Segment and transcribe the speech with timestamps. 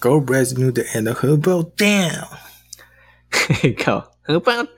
[0.00, 2.28] Go Brass New 的 and 荷包 down，
[3.30, 4.68] 嘿靠，荷包 down。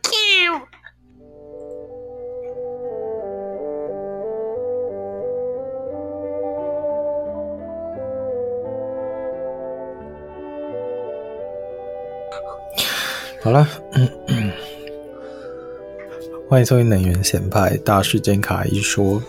[13.42, 14.52] 好了，嗯嗯，
[16.50, 19.22] 欢迎收听能源显派大事件卡一说。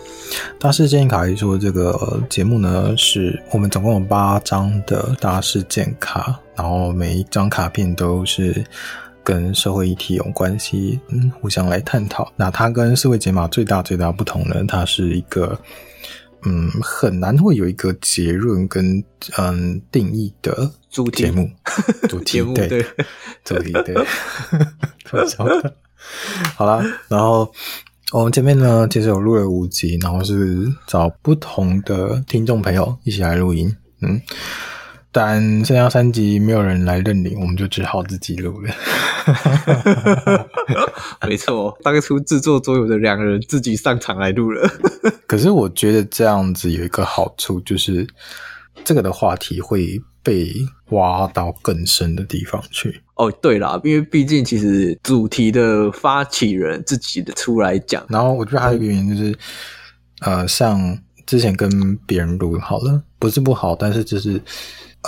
[0.58, 8.64] 大事件卡一说这个节目呢，是我们总共有八张的大事件卡，然后每一张卡片都是
[9.22, 12.28] 跟社会议题有关系，嗯，互相来探讨。
[12.34, 15.56] 那它跟社会解码最大最大不同呢，它是一个。
[16.44, 19.02] 嗯，很难会有一个结论跟
[19.38, 21.24] 嗯定义的主题。
[21.24, 21.48] 节目，
[22.08, 22.84] 主题对，
[23.44, 23.94] 主题对。
[26.56, 27.52] 好啦，然后
[28.12, 34.20] 我们前面呢，其实有录了五集，然后是找不同的听众朋友一起来录音，嗯。
[35.14, 38.74] 但剩下三集没有人来认领，我们就只好自己录了。
[41.28, 44.66] 没错，当初制作桌游的两个人自己上场来录了。
[45.28, 48.08] 可是我觉得这样子有一个好处，就是
[48.82, 50.50] 这个的话题会被
[50.92, 53.02] 挖到更深的地方去。
[53.16, 59.38] 哦，对啦，因为毕竟其实主题的发起人自己的出来讲，然后我觉得还有一个原因就是，
[60.20, 64.40] 呃，像之前跟别人录好了，不是不好，但是就是。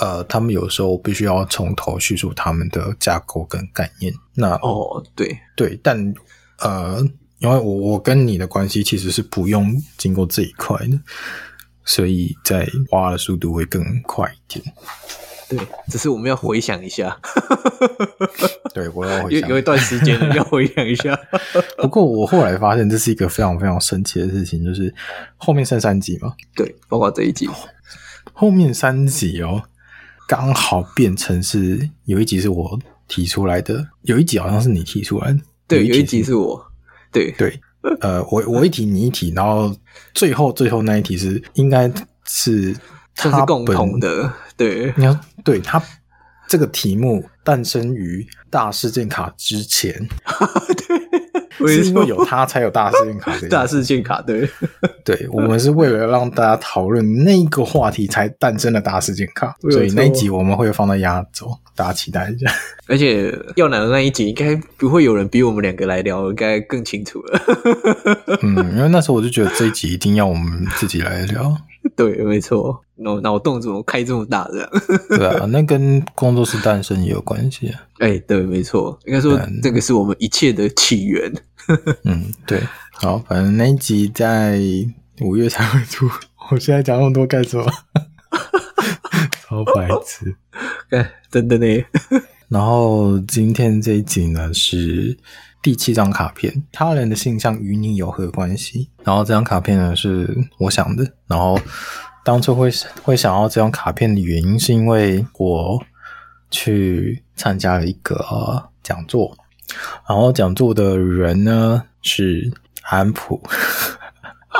[0.01, 4.13] 呃，他们有时候必须要从头叙述他们的架构跟概念。
[4.35, 6.15] 那哦，对对，但
[6.59, 7.01] 呃，
[7.39, 10.99] 因为我我跟你的关系其实是不用经过这一块的，
[11.85, 14.75] 所以在挖的速度会更快一点。
[15.49, 17.17] 对，只是我们要回想一下。
[18.75, 21.15] 对，我要回想有有一段时间要回想一下。
[21.79, 24.93] 不过我后来发现这是一个非常非常神奇的事情，就是
[25.37, 26.35] 后面剩三集嘛。
[26.57, 27.49] 对，包括这一集，
[28.33, 29.63] 后面三集哦。
[30.27, 32.79] 刚好变成是有一集是我
[33.09, 35.39] 提出来的，有一集好像是你提出来的，
[35.69, 36.65] 对，有一集是我，
[37.13, 37.31] 对。
[37.33, 37.61] 对，
[38.01, 39.75] 呃，我我一提你一提，然后
[40.15, 41.93] 最后最后那一题是应该
[42.25, 42.75] 是
[43.15, 45.83] 它是共同的，对，你要对它
[46.49, 49.93] 这个题目诞生于大事件卡之前，
[50.89, 51.24] 对。
[51.67, 54.49] 是因为有他才有大事件卡， 大事件卡对，
[55.05, 62.51] 对，我们是为了让大家讨论那个话题才诞生了大事件卡，所以那一集我们会放在压轴，大家期待一下。
[62.87, 67.41] 而且要来的那一集应该不会有人比我们两个来聊，应该更清楚了。
[68.43, 71.57] 嗯，因为那时候我就觉得这一集一定要我们自己来聊。
[71.97, 74.71] 对，没错，脑脑洞怎么开这么大这样？
[75.11, 77.81] 对啊，那跟工作室诞生也有关系啊。
[77.99, 81.33] 哎、欸，对，没错，应该说这个是我们一切的起源。
[82.05, 82.61] 嗯，对，
[82.93, 84.61] 好，反正那一集在
[85.21, 86.09] 五月才会出。
[86.51, 87.67] 我现在讲那么多干什么？
[89.47, 90.35] 超白痴，
[90.91, 91.67] 哎，真的呢。
[92.49, 95.17] 然后今天这一集呢是
[95.65, 98.91] 第七张卡片，他人的性向与你有何关系？
[99.03, 101.59] 然后这张卡片呢是我想的，然后
[102.23, 102.71] 当初会
[103.03, 105.83] 会想要这张卡片的原因是因为我
[106.51, 109.35] 去参加了一个讲座。
[110.07, 113.43] 然后讲座的人呢是安普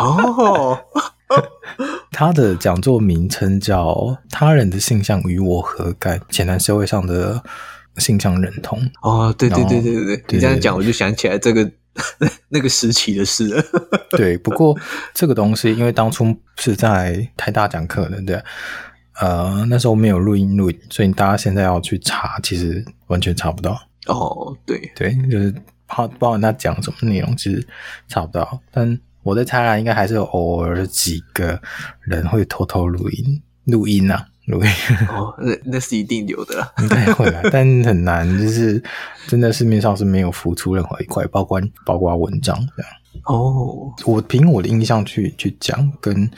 [0.01, 0.81] 哦，
[2.11, 3.89] 他的讲座名称叫
[4.31, 6.19] 《他人的性向与我何干？
[6.31, 7.45] 浅谈社会上的
[7.99, 8.81] 性向认同》。
[9.03, 11.71] 哦，对对对对对对，你这样讲我就想起来这个
[12.49, 13.65] 那个时期的事了。
[14.11, 14.77] 对，不过
[15.13, 18.43] 这个东西因为当初是在台大讲课的，对，
[19.21, 23.81] 呃，那时候没有录音录音，所以大家现在要去查，其实完全查不到。
[24.07, 25.55] 哦，对对，就是
[25.87, 27.67] 怕不知道他讲什么内容，其实
[28.09, 28.61] 查不到。
[28.71, 31.59] 但我在猜啊，应该还是有偶尔几个
[32.03, 34.71] 人会偷偷录音，录音啊，录音。
[35.09, 38.83] 哦，那那是一定有的啦，应该会啊，但很难，就是
[39.27, 42.93] 真的市面上是没有浮出任何一块，包括包括文章这样。
[43.25, 46.31] 哦，我凭我的印象去去讲，跟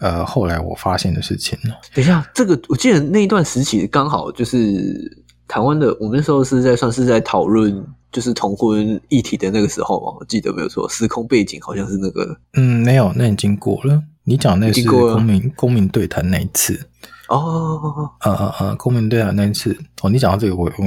[0.00, 1.74] 呃后来我发现的事情呢。
[1.94, 5.22] 等一下，这个我记得那一段时期刚好就是。
[5.46, 14.02] 台湾的，我们那时候是在算是在讨论就是同婚议题的那个时候嘛，我记得没有错，时空背景好像是那个，嗯，没有，那已经过了。
[14.24, 16.88] 你讲那是公民公民对谈那一次
[17.28, 19.76] 哦，啊啊啊，公民对谈那一次。
[20.02, 20.86] 哦，你讲到这个我我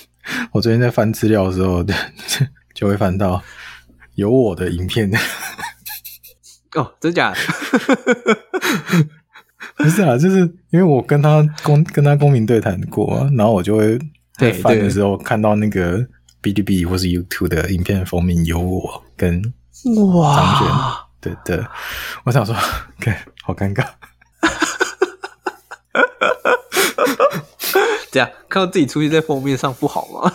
[0.52, 1.84] 我昨天在翻资料的时候
[2.74, 3.42] 就会翻到
[4.14, 5.10] 有我的影片。
[6.74, 7.32] 哦，真假？
[9.76, 10.40] 不是啊，就是
[10.70, 13.98] 因为我跟他公跟他公民对谈过啊，然后我就会
[14.36, 15.98] 在翻的时候看到那个
[16.42, 19.40] 哔哩哔哩或是 YouTube 的影片封面有我跟
[20.14, 20.36] 哇。
[20.36, 20.68] 张轩，
[21.20, 21.66] 对对，
[22.24, 22.54] 我想说，
[22.98, 23.86] 看好尴尬。
[28.10, 30.32] 这样看到自己出现在封面上不好吗？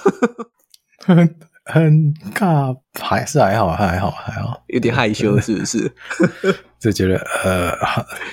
[1.05, 1.35] 很
[1.65, 5.91] 很尬，还是还好，还好，还好，有点害羞，是不是？
[6.79, 7.73] 就觉得呃，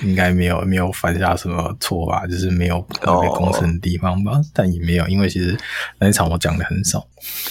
[0.03, 4.45] 应该没有没有犯下什么错吧，就是没有特别公正的地方吧，oh.
[4.53, 5.57] 但也没有，因为其实
[5.99, 6.99] 那一场我讲的很少。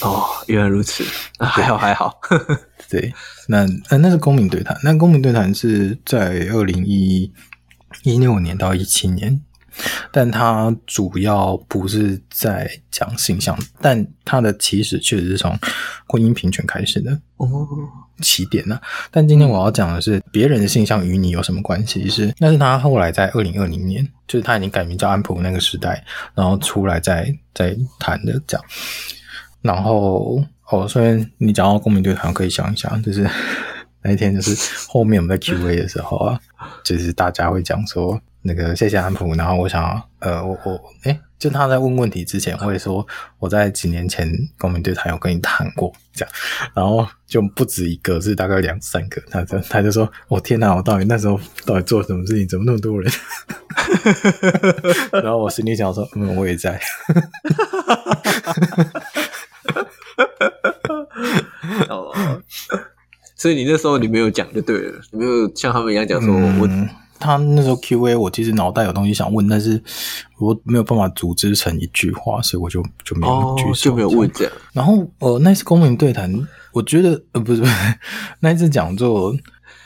[0.01, 1.03] 哦，oh, 原来如此，
[1.39, 2.19] 还好还好。
[2.89, 3.13] 对，
[3.47, 3.59] 那
[3.89, 7.31] 呃那是公民对谈，那公民对谈是在二零一
[8.03, 9.39] 一六年到一七年。
[10.11, 15.57] 但他主要不是在讲性向，但他的起始确实是从
[16.07, 17.47] 婚姻平权开始的哦，
[18.21, 18.81] 起点呢、啊。
[19.11, 22.09] 但今天我要讲的是，别人的性向与你有什么关系？
[22.09, 26.03] 是那是他后来在二零二零年，就是他已经改名叫安普那个时代，
[26.33, 28.61] 然后出来再再谈的讲。
[29.61, 33.29] 然后哦，所以你讲到公民对谈，可以想一想，就是
[34.01, 34.55] 那一天，就是
[34.87, 36.39] 后面我们在 Q&A 的时候啊，
[36.83, 38.19] 就是大家会讲说。
[38.47, 43.05] 那个谢谢安普，然后我想，呃，我我诶，就他在问问题之前会说，
[43.39, 46.33] 我在几年前公民对谈有跟你谈过这样，
[46.73, 53.11] 然后就不止一个，是大概两三个，他就他就说，我、哦、天哪，我到底那时候到底做什么事情，怎么那么多人？
[55.21, 56.79] 然后我心里想说，嗯，我也在。
[61.89, 62.41] 哦，
[63.35, 66.69] 所以你那时候你没有讲就对了，你没有像他们一样讲说，嗯、我。
[67.19, 69.81] 他那时候 Q&A，我其实脑袋有东西想问，但是
[70.39, 74.53] 我没有办法组织成一句话，所以我就就没有举手，哦，就没有问这样。
[74.73, 76.31] 然后呃，那次公民对谈，
[76.71, 77.73] 我觉得呃 不是不是
[78.39, 79.35] 那一次讲座，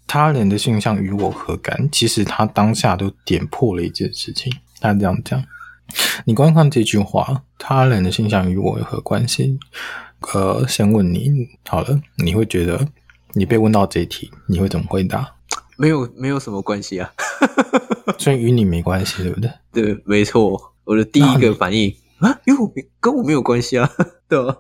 [0.08, 1.90] 他人的性向与我何干？
[1.92, 4.52] 其实他当下都点破了一件事情。
[4.80, 5.44] 他这样讲，
[6.26, 9.60] 你观看这句话，他人的性向与我有何关系？
[10.34, 12.88] 呃，先问你好了，你会觉得
[13.34, 15.36] 你被问到这一题，你会怎么回答？
[15.82, 17.12] 没有，没有什么关系啊，
[18.20, 19.52] 所以与你没关系，对不对？
[19.74, 20.74] 对，没错。
[20.84, 23.90] 我的第一个反应啊，因为我跟我没有关系啊，
[24.30, 24.56] 对吧？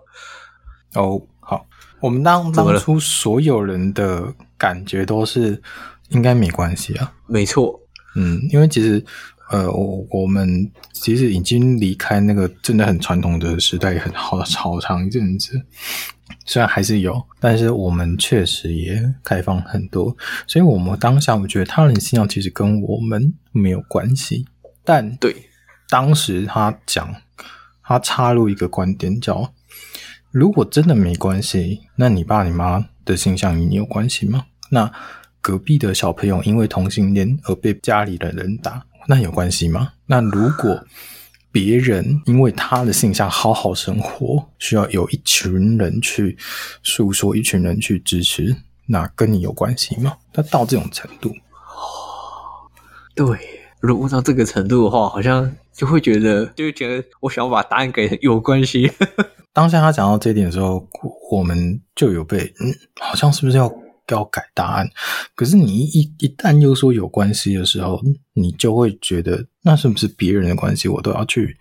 [0.95, 1.65] 哦，好，
[1.99, 5.61] 我们当当初所有人的感觉都是
[6.09, 7.79] 应该没关系啊，没错。
[8.15, 9.03] 嗯，因为其实
[9.51, 15.61] 呃，我我们其实已经离开那个真的很传统的时代很好好长一阵子。
[16.45, 20.15] 虽然还是有，但是我们确实也开放很多，
[20.47, 24.45] 所以我们当下我觉得他人信仰其实跟我们没有关系。
[24.83, 25.35] 但对
[25.89, 27.13] 当时他讲，
[27.83, 29.53] 他插入一个观点叫：
[30.31, 34.45] 如果真的没关系，那你爸你妈的性向与你有关系吗？
[34.69, 34.91] 那
[35.41, 39.91] 隔壁的小朋友因为同性恋而被家里的人打，那有关系吗？
[40.05, 40.81] 那如果
[41.51, 46.37] 别人因为他的性向好好生活，需要有一群人去
[46.81, 48.55] 诉说，一群人去支持，
[48.85, 50.13] 那跟你有关系吗？
[50.31, 52.71] 他到这种程度，哦，
[53.13, 53.37] 对，
[53.81, 58.89] 如果到这个程度的话，好像就会觉得，就会觉得我想要把答案给有关系。
[59.51, 60.87] 当下他讲到这一点的时候，
[61.29, 63.69] 我们就有被，嗯，好像是不是要？
[64.09, 64.89] 要改答案，
[65.35, 68.01] 可是你一一旦又说有关系的时候，
[68.33, 71.55] 你就会觉得那是不是别人的关系，我都要去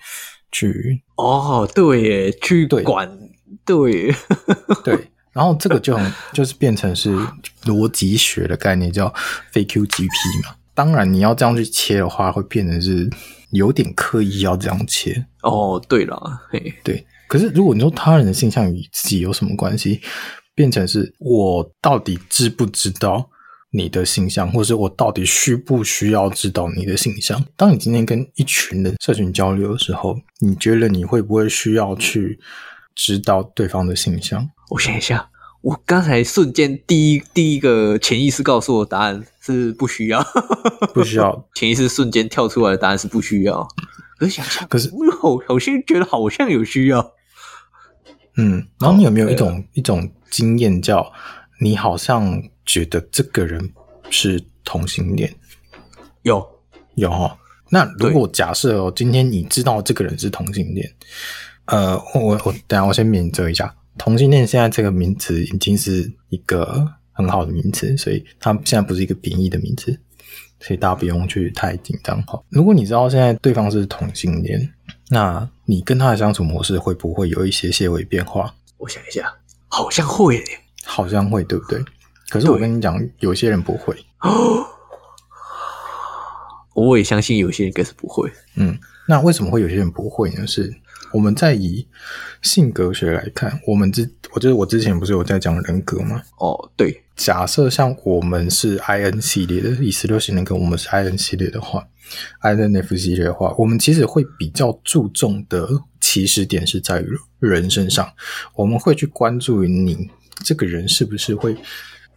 [0.50, 3.08] 去哦，对耶，去管，
[3.64, 4.14] 对对，
[4.96, 7.16] 对，然后这个就很就是变成是
[7.64, 9.12] 逻辑学的概念，叫
[9.52, 10.56] 非 QGP 嘛。
[10.74, 13.08] 当然，你要这样去切的话，会变成是
[13.50, 15.24] 有点刻意要这样切。
[15.42, 17.06] 哦，对了，嘿，对。
[17.28, 20.00] 可是如果你说他人的性向与自己有什么关系？
[20.54, 23.30] 变成是我到底知不知道
[23.72, 27.44] 你的形象，或是我到底需不需要知道你的形象？
[27.56, 32.38] 当你今天跟一群人社群交流的时候，你觉得你会不会需要去
[32.94, 34.50] 知道对方的形象？
[34.70, 35.30] 我想一下，
[35.62, 40.20] 我刚才瞬间第一第一个潜意识告诉我答案是不需要，
[40.92, 41.48] 不需要。
[41.54, 43.66] 潜意识瞬间跳出来的答案是不需要。
[44.18, 47.14] 可是想想，可是我好像觉得好像有需要。
[48.36, 51.12] 嗯，然后你有没有一种、哦、一种经验，叫
[51.60, 53.72] 你好像觉得这个人
[54.10, 55.34] 是同性恋？
[56.22, 56.46] 有
[56.94, 57.36] 有哦。
[57.70, 60.92] 那如果假设哦，今天你知道这个人是同性恋，
[61.66, 69.96] 呃，我我等下我先免责一下，同性恋现在这个名词已经是一个很好的名词，所以它现在不是一个贬义的名词，
[70.58, 72.42] 所以大家不用去太紧张哈。
[72.48, 74.68] 如果你知道现在对方是同性恋，
[75.08, 78.52] 那你跟他的相处模式会不会有一些些微变化？
[78.78, 79.32] 我想一下，
[79.70, 80.44] 好像会耶，
[80.84, 81.82] 好像会，对不对？
[82.28, 83.96] 可是我跟你讲，有些人不会。
[84.20, 84.66] 哦，
[86.74, 88.30] 我也相信有些人应该是不会。
[88.56, 90.46] 嗯，那为什么会有些人不会呢？
[90.46, 90.72] 是
[91.12, 91.86] 我们在以
[92.42, 96.22] 性格学来看，我们之，我就是我之前不是有在讲人格吗？
[96.38, 101.86] 哦，对，假设像我们是 IN 系列的，以十六型人格，我们是 IN 系列的话
[102.42, 105.68] ，INF 系列的话，我们其实会比较注重的
[106.00, 107.06] 起始点是在于
[107.38, 108.12] 人身上，
[108.54, 110.10] 我们会去关注于你
[110.44, 111.56] 这个人是不是会。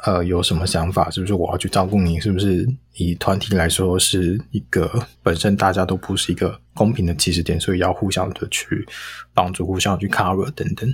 [0.05, 1.09] 呃，有什么想法？
[1.09, 2.19] 是不是我要去照顾你？
[2.19, 8.85] 是不是以团体来说是一个本身大家都不是一个公平的起始点，所以要互相的去
[9.33, 10.93] 帮助、互相去 cover 等等。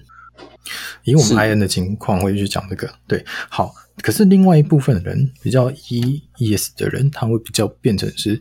[1.05, 3.73] 以我们 IN 的情况会去讲这个，对，好。
[4.03, 8.39] 可是另外一部分人比较 EES 的人，他会比较变成是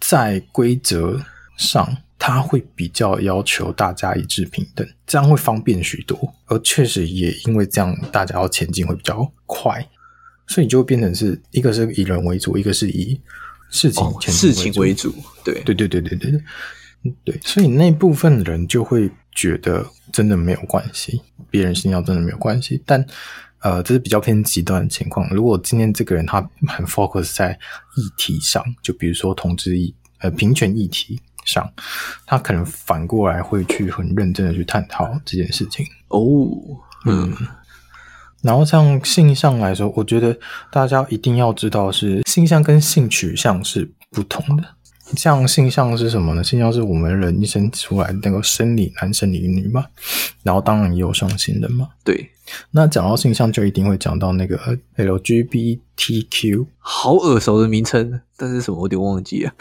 [0.00, 1.20] 在规则
[1.58, 1.94] 上。
[2.22, 9.84] 他会比较要求大家一致平等，这样会方便许多，而确实也因为这样，大家要前进会比较快，
[10.46, 13.18] 所以就会变成是一个是以人为主，一个是以
[13.70, 16.42] 事情事情为主，对对对对对对对，
[17.24, 23.02] 对，所以那部分人就会觉得真的没有关系，别人信仰真的没有关系，但
[23.60, 25.26] 呃，这是比较偏极端的情况。
[25.34, 27.58] 如果今天这个人他很 focus 在
[27.96, 31.18] 议题上，就比如说同志议呃平权议题。
[31.44, 31.72] 上，
[32.26, 36.48] 他可能反过来会去很认真的去探讨这件事情哦，
[37.06, 37.32] 嗯，
[38.42, 40.38] 然后像性向来说，我觉得
[40.70, 44.64] 大家一定要知道是性向跟性取向是不同的。
[45.16, 46.44] 像性向是什么呢？
[46.44, 49.84] 性向是我们人一生出来那个生理男生理女嘛，
[50.44, 51.88] 然后当然也有双性人嘛。
[52.04, 52.30] 对，
[52.70, 54.56] 那讲到性向就一定会讲到那个
[54.96, 59.52] LGBTQ，好耳熟的名称，但是什么我有点忘记了。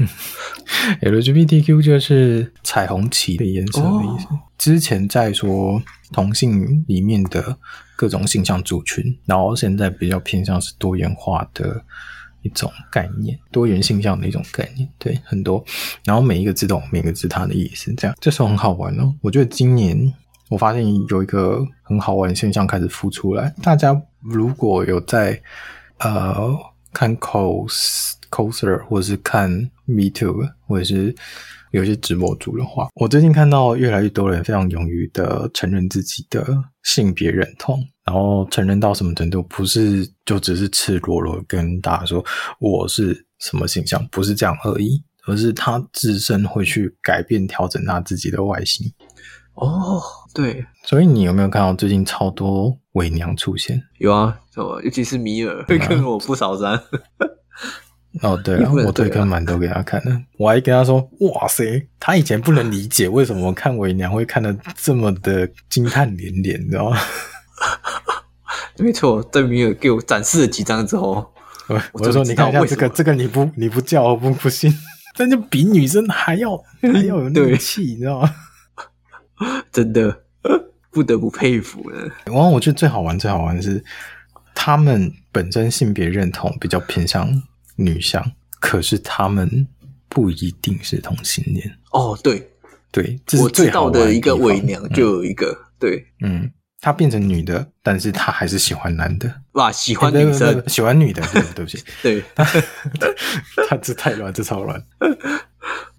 [1.02, 4.26] LGBTQ 就是彩虹旗的颜色的意思。
[4.28, 4.38] Oh.
[4.58, 7.56] 之前在说同性里面的
[7.96, 11.82] 各种性向族群，然后现在比较偏向是多元化的
[12.42, 14.88] 一种概念，多元性向的一种概念。
[14.98, 15.64] 对，很多，
[16.04, 19.14] 然后每一个字都每个字它的意思，这样这时候很好玩哦。
[19.22, 20.12] 我觉得今年
[20.48, 25.40] 我发现有一个很好玩的现象开始浮出来，大家如果有在
[25.98, 26.54] 呃
[26.92, 28.14] 看 cos。
[28.30, 29.50] Coser 或者是看
[29.86, 31.14] MeToo 或者是
[31.72, 36.44] 有些直播主的话，我最近看到越来越多人非常勇于的承认自己的
[36.82, 42.24] 性别认同，然后承认到什么程度，不是就只是赤裸裸跟大家说
[42.58, 48.92] 我是什么形象，不是这样而已，而是他自身会去改变调整他自己的外形。
[49.54, 50.02] 哦，
[50.34, 53.80] 对，所以你有没有看到最近超多伪娘出现？
[53.98, 54.40] 有啊，
[54.82, 56.82] 尤其是米尔会跟我不少赞。
[58.22, 66.98] 哦， 对了，我推跟蛮多给他看的，我还跟他说：“哇塞，他以前不能理解为什么看伪娘会看得这么的惊叹连连，你知道吗？”
[68.78, 71.32] 没错，在米尔给我展示了几张之后，
[71.68, 74.72] 我我就说：“你看一下这个，这个你不你不叫我不不信，
[75.14, 78.34] 这就比女生还要还要有 那个气，你知道吗？
[79.70, 80.22] 真的
[80.90, 82.10] 不得不佩服了。
[82.24, 83.82] 然后我觉得最好玩最好玩的是，
[84.54, 87.26] 他们本身性别认同比较偏向。
[87.80, 88.24] 女相，
[88.60, 89.66] 可是他们
[90.08, 92.18] 不一定是同性恋哦。
[92.22, 92.48] 对
[92.92, 99.32] 对，这是最好我知道的一个伪娘，就有一个、嗯、对，嗯，她变成女的，但是她还是喜欢男的。
[99.52, 102.22] 哇，喜欢女生，欸、喜欢女的，对，对不起， 对，
[103.68, 104.82] 他这太乱，这超乱。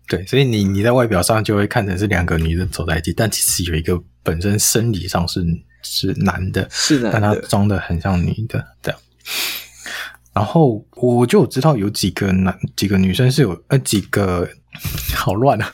[0.07, 5.41] 对，所以你你在外表上就会看成是两个女的走在一起，但其实有一个本身生理上是
[5.83, 8.99] 是男的，是男的，但他装的很像女的，这样。
[10.33, 14.47] 然后我就知道有几个男几个女生是有呃几个
[15.15, 15.73] 好乱啊，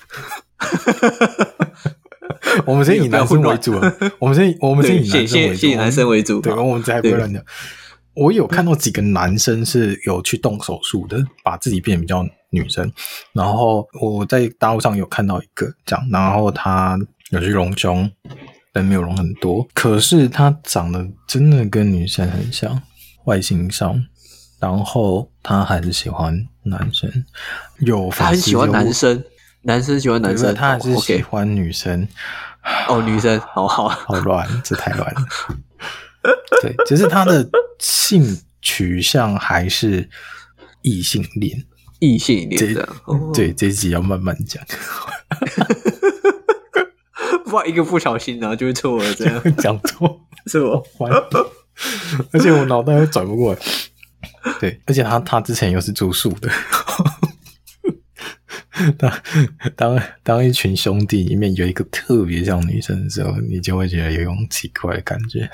[2.66, 3.74] 我们先以男生为主，
[4.20, 7.44] 我们先我们先以男生为主，先以男生为主，对，我们再不会乱讲。
[8.16, 12.92] 我有看到几个男生是有去动手术的，把自己变得比较女生。
[13.34, 16.98] 然后我在大陆上有看到一个这样，然后他
[17.30, 18.10] 有去隆胸，
[18.74, 22.82] 但没有隆很多，可是他长得真的跟女生很像，
[23.26, 24.04] 外形上。
[24.60, 27.26] 然后他还是喜欢男生，
[27.80, 29.24] 有他很喜欢男生，
[29.62, 32.08] 男生喜欢男生，他还是喜欢女生。
[32.90, 35.22] 哦，女生，好好好乱，这太乱了。
[36.62, 37.48] 对，只是他的
[37.80, 40.10] 性取向还是
[40.82, 41.66] 异性恋，
[42.00, 42.96] 异性恋这样。
[43.06, 44.62] 哦、对，这集要慢慢讲。
[47.46, 51.10] 不然一个不小心然后就会错了，这样 讲错是我完，
[52.34, 53.60] 而且我脑袋又转不过来。
[54.60, 56.50] 对，而且他他之前又是住宿的，
[58.98, 59.12] 当
[59.76, 65.50] 当当一群兄弟里面有一个特别像女生的时候，你就会觉得有一种奇怪的感觉。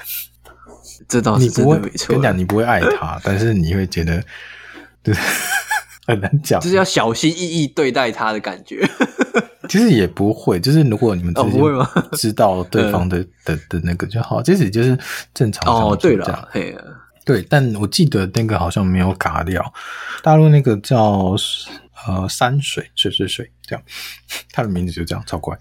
[1.08, 2.10] 这倒是真的没错。
[2.10, 4.24] 跟你讲，你不会爱他， 但是你会觉得，
[5.02, 5.14] 对，
[6.08, 8.88] 很难讲，就是要小心翼翼对待他的感觉。
[9.70, 11.62] 其实也不会，就是如果你们之间
[12.12, 14.98] 知道对方的、哦、的的那个就好，其实就是
[15.34, 15.96] 正常哦。
[15.96, 16.78] 对了，嘿，
[17.26, 19.74] 对，但我记得那个好像没有嘎掉，
[20.22, 21.36] 大陆那个叫
[22.06, 23.84] 呃山水水水水这样，
[24.52, 25.58] 他的名字就这样超怪，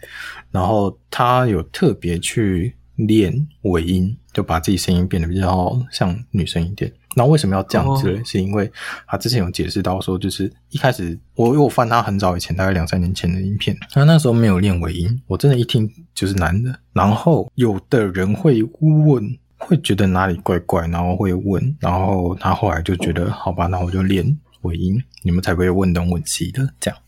[0.51, 6.93] 然后他有特别去练尾音，就把自己声音变得比较像女生一点。
[7.15, 8.27] 那为什么要这样子呢？Oh.
[8.27, 8.73] 是因为
[9.07, 16.75] 他之前有解释到说，就是一开始我因为我翻他很早以前，大概两三年前的影片，他那时候没有练尾音，我真的一听就是男的。
[16.95, 27.01] 然后有的人会问，会觉得哪里怪怪，然后会问，然后他后来就觉得好吧，那我就练尾音，你们才不会问东问西的这样。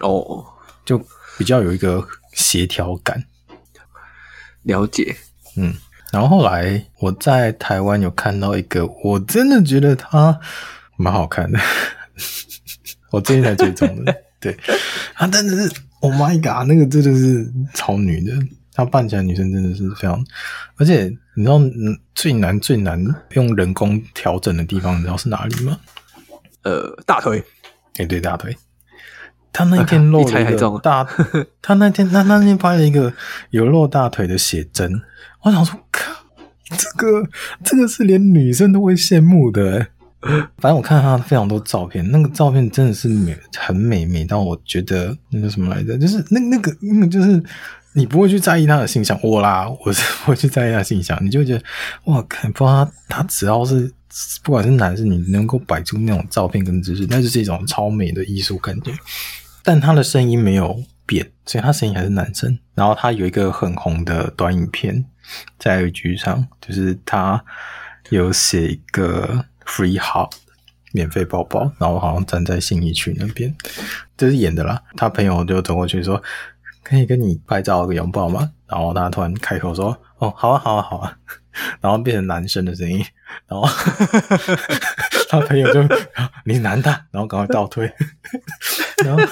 [0.00, 0.44] 哦，oh.
[0.84, 0.98] 就
[1.38, 3.24] 比较有一个协调感，
[4.62, 5.16] 了解，
[5.56, 5.74] 嗯。
[6.12, 10.38] 然后后来我在台湾有看到一个，我真的觉得他
[10.96, 11.58] 蛮好看的，
[13.10, 14.14] 我最近才追踪的。
[14.38, 14.54] 对，
[15.14, 18.34] 他真的是，Oh my god，那个真的是超女的，
[18.74, 20.22] 她扮起来女生真的是非常，
[20.76, 21.60] 而且你知道
[22.14, 25.78] 最难最难用人工调整的地方，你知道是哪里吗？
[26.62, 27.42] 呃，大腿。
[27.96, 28.56] 哎，对，大腿。
[29.52, 31.06] 他那天 露了一个大，
[31.60, 33.12] 他那天他那天拍了一个
[33.50, 35.02] 有露大腿的写真。
[35.42, 36.12] 我想说，靠，
[36.76, 37.28] 这个
[37.64, 39.88] 这个是连女生都会羡慕的欸。
[40.58, 47.42] 反正我看他非常多照片，那个照片真的是美，很美，美到我觉得那个什么来着，就是那那个，那个就是
[47.94, 51.62] 你不会去在意他的形象，我啦，我是不会去在意他的形象，你就会觉得
[52.04, 53.92] 哇，看不他他只要是
[54.42, 58.92] 不管是男是女，能够摆出那种照片跟姿势，那就是一种超美的艺术感觉。
[59.62, 62.58] 但他的声音没有变，所以他声音还是男生。
[62.74, 65.04] 然后他有一个很红的短影片。
[65.56, 67.42] 在 IG 上，就是他
[68.10, 70.28] 有写一个 free hug
[70.90, 73.54] 免费抱抱，然后好像站在信义区那边，
[74.16, 74.82] 这是演的啦。
[74.96, 76.20] 他朋友就走过去说
[76.82, 81.16] ：“可以跟你拍照个拥抱吗？”然后他突然开口说：“哦，好啊，好啊，好啊。
[81.82, 83.04] ”然后变成男生的声音，
[83.46, 83.68] 然后
[85.28, 85.82] 他朋友就
[86.46, 87.92] ：“你男的？”然后赶快倒退，
[89.04, 89.22] 然后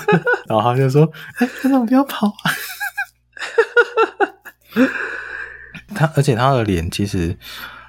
[0.47, 2.53] 然后他就说：“哎，你怎么不要跑啊？”
[5.95, 7.37] 他而且他的脸其实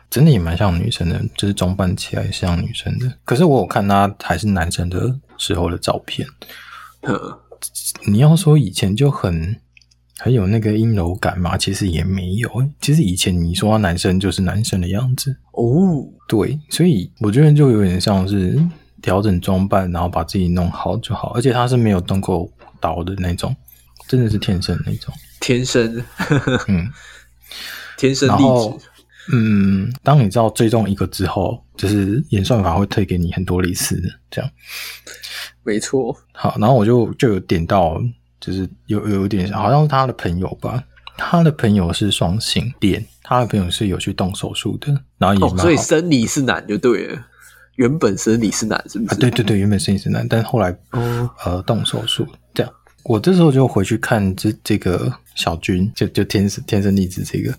[0.10, 3.18] 真的也蛮像女生的，就是装扮起来像女生的。
[3.26, 6.26] 可是我有看他还是男生的时候的照片。
[7.62, 9.56] 呵你要说以前就很
[10.18, 12.50] 很有那个阴柔感嘛，其实也没有。
[12.82, 15.38] 其实以前你说他男生就是男生的样子。
[15.54, 18.60] 哦，对，所以我觉得就有点像是
[19.02, 21.34] 调整装扮，然后把自己弄好就好。
[21.36, 23.56] 而且他是没有动过刀的那种，
[24.08, 26.04] 真的是天生那种，天生，
[26.68, 26.90] 嗯。
[27.98, 28.88] 天生丽质，
[29.32, 34.50] 嗯，当你知道追踪一个之后，就是演算法会推给你很多类似的，这样，
[35.64, 36.16] 没错。
[36.34, 38.02] 好，然后我就就有点到，
[38.40, 40.84] 就是有有点好像是他的朋友吧，
[41.18, 47.26] 他的朋友是双性恋，他的朋友是有去动手术的，然后也、哦、所以生理是男就对了，
[47.76, 49.16] 原本生理是男是不是？
[49.16, 52.74] 啊、对对对，原本生理是男，但后来、哦、呃动手术这样。
[53.04, 57.52] 我这时候就回去看这这个小军，就就天生天生丽质这个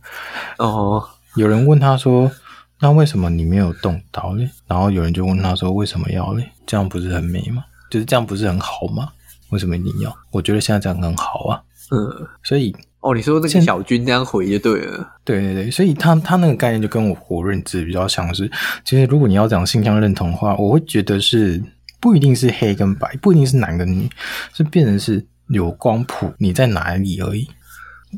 [0.58, 1.02] 哦。
[1.34, 2.30] 有人问他说
[2.78, 6.48] ：“那为什么你没有动刀嘞？”然后有人就问他说：“为什么要嘞？
[6.64, 7.64] 这样不是很美吗？
[7.92, 9.08] 就是这样不是很好吗？
[9.50, 10.16] 为什么一定要？
[10.30, 11.60] 我觉得现在这样很好啊。”
[11.92, 15.06] 嗯，所以哦，你说那个小军这样回就对了。
[15.24, 18.50] 对对对，所以他他那个概念就跟我我认知比较像是，
[18.84, 21.62] 其实如果你要讲性向认同的话，我会觉得是
[22.00, 24.08] 不一定是黑跟白，不一定是男跟女，
[24.54, 25.26] 是变成是。
[25.48, 27.46] 有光谱，你在哪里而已？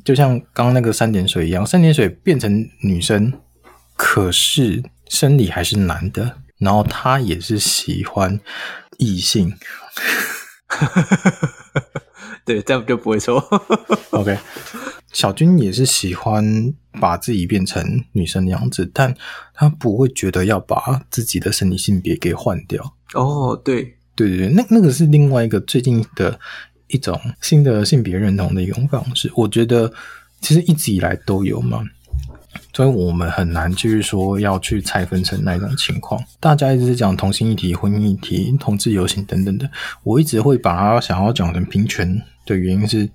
[0.05, 3.33] 就像刚刚那个三点水一样，三点水变成女生，
[3.97, 8.41] 可是生理还是男的，然后他也是喜欢
[8.99, 9.55] 异性。
[12.45, 13.39] 对，这样就不会错。
[14.11, 14.37] OK，
[15.13, 19.15] 小军也是喜欢把自己变成女生的样子，但
[19.53, 22.97] 他不会觉得要把自己的生理性别给换掉。
[23.13, 26.41] 哦，对，对对对，那那个是另外一个最近的。
[26.89, 29.91] 一种新的性别认同的一种方式，我觉得
[30.41, 31.83] 其实一直以来都有嘛，
[32.75, 36.23] 所以我们很难就是说要去拆分成那种情况。
[36.41, 39.71] 大家一直是讲同性议题、婚姻议题、同志游行等等的，
[40.03, 43.09] 我一直会把它想要讲成平权的原因是，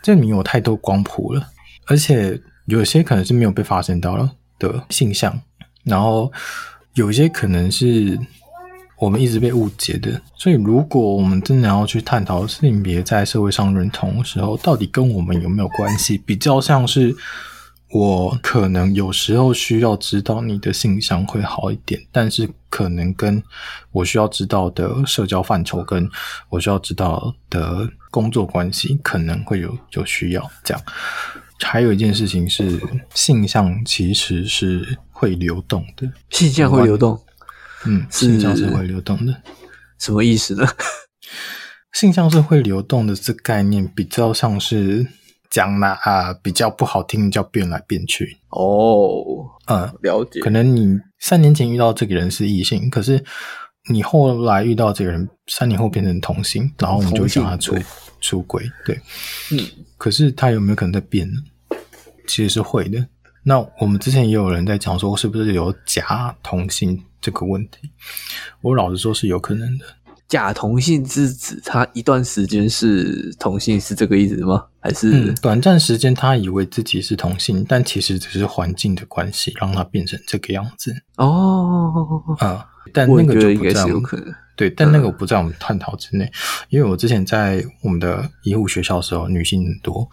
[0.00, 1.46] 这里面有太多光谱了，
[1.86, 5.38] 而且有些可能是没有被发现到了的性向，
[5.84, 6.32] 然后
[6.94, 8.18] 有一些可能是。
[8.98, 16.16] 我们一直被误解的，所以如果我们真的要去探讨性别在社会上认同的时候，到底跟我们有没有关系？
[16.18, 17.12] 比较像是
[17.92, 23.42] 我可能有时候需要知道你的性向会好一点，但是可能跟
[23.90, 26.08] 我需要知道的社交范畴，跟
[26.48, 30.82] 我需要知道的工作关系，可能会有有需要这样。
[31.60, 32.80] 还有一件事情是，
[33.12, 37.20] 性向其实是会流动的，性向会流动，
[37.84, 39.36] 嗯，性向是会流动的，
[39.98, 40.66] 什么意思呢？
[41.92, 45.06] 性向是会流动的，这概念比较像是。
[45.52, 49.46] 讲呢啊，比较不好听，叫变来变去哦。
[49.66, 50.40] 嗯，了解。
[50.40, 53.22] 可能你三年前遇到这个人是异性，可是
[53.90, 57.76] 你后来遇到这个人，三年后变成同性，然后我们就会叫他出
[58.22, 58.64] 出轨。
[58.86, 58.98] 对，
[59.52, 59.60] 嗯。
[59.98, 61.34] 可是他有没有可能在变呢？
[62.26, 63.06] 其实是会的。
[63.44, 67.90] 那我们之前也有人在讲说，是不是有假同性这个问题？
[68.62, 69.84] 我老实说，是有可能的。
[70.32, 74.64] 假同性之子，他一段时间是同性，是这个意思吗？
[74.80, 82.34] 还是、嗯、短暂时间他以为自己是同性，但其实只是环境的关系让他变成这个样子哦。
[82.38, 86.32] 啊、嗯，但那个就不在我们可能对，但那个不在我们探讨之内、嗯，
[86.70, 90.08] 因为我之前在我们的医护学校的时候，女性很多。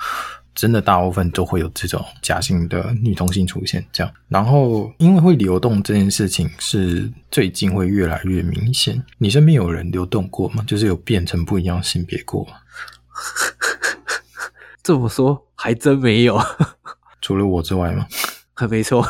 [0.55, 4.13] 真的大部分都会有这种假性的女同性出现，这样。
[4.27, 9.01] 然后因为会流动这件事情是最近会越来越明显。
[9.17, 10.63] 你身边有人流动过吗？
[10.67, 12.53] 就是有变成不一样性别过吗？
[14.83, 16.37] 这么说还真没有，
[17.21, 18.05] 除了我之外吗？
[18.53, 19.05] 还没错，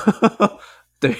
[0.99, 1.15] 对，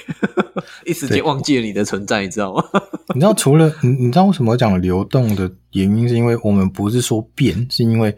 [0.86, 2.64] 一时间忘记了你的存在，你知道吗？
[3.16, 8.16] 你知道除了你，你知道为什么讲流动的原因，是因为我们不是说变，是因为。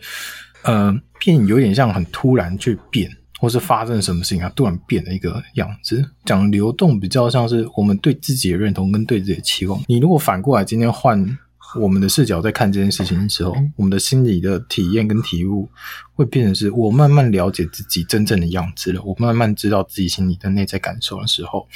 [0.64, 6.06] 呃，变有点像很突然去变，或是发生什么事情啊，突然变的一个样子。
[6.24, 9.82] 讲流动比较像是我们对自己的认同跟对自己的期望。
[9.88, 11.38] 你如果反过来今天换
[11.80, 15.70] 我们的视角在看这件事情的时候，我们的心理的体验跟体悟
[16.14, 21.68] 会变成是我慢慢了解自己真正的样子了，我慢慢知道自己心里的内在感受的时候，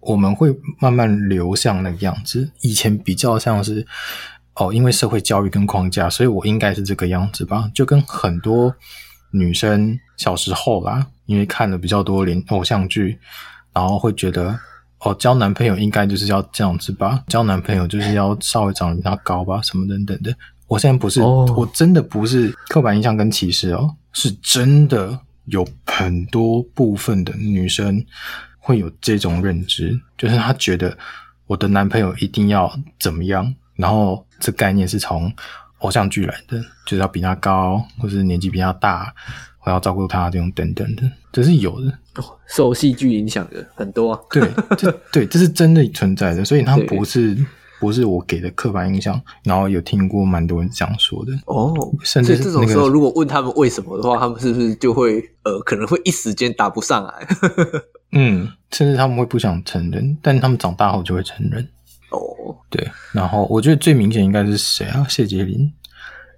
[0.00, 2.50] 我们会慢慢流向那个样子。
[2.60, 3.86] 以前比较像是。
[4.54, 7.70] 哦，因为社会教育跟框架，所以我应该是这个样子吧？
[7.74, 8.74] 就跟很多
[9.30, 13.18] 女生小时候啦，因为看了比较多连偶像剧，
[13.72, 14.58] 然后会觉得
[15.00, 17.24] 哦，交男朋友应该就是要这样子吧？
[17.28, 19.62] 交男朋友就是要稍微长得比较高吧？
[19.62, 20.34] 什么等等的。
[20.68, 21.50] 我现在不是，oh.
[21.58, 28.04] 我真的不是刻板印象跟歧视哦，是真的有很多部分的女生
[28.58, 30.96] 会有这种认知，就是她觉得
[31.46, 33.54] 我的男朋友一定要怎么样。
[33.76, 35.32] 然后这概念是从
[35.78, 39.12] 偶像剧来的，就是要比他高，或是年纪比他大，
[39.64, 41.92] 我要照顾他这种等等的，这是有的。
[42.16, 47.34] 哦、受戏剧影响的很多、啊， 对，这对这是真的存在的，所以他不是
[47.80, 49.18] 不是我给的刻板印象。
[49.44, 57.26] 然后有听过蛮多人这样说的哦，甚至、那个、这种时候如果问他们为什么的话，他们是不是就会呃可能会一时间答不上来？
[58.12, 61.66] 嗯，甚至他们会不想承认，但他们长大后就会承认。
[62.12, 65.06] 哦，对，然后我觉得最明显应该是谁啊？
[65.08, 65.72] 谢婕铃，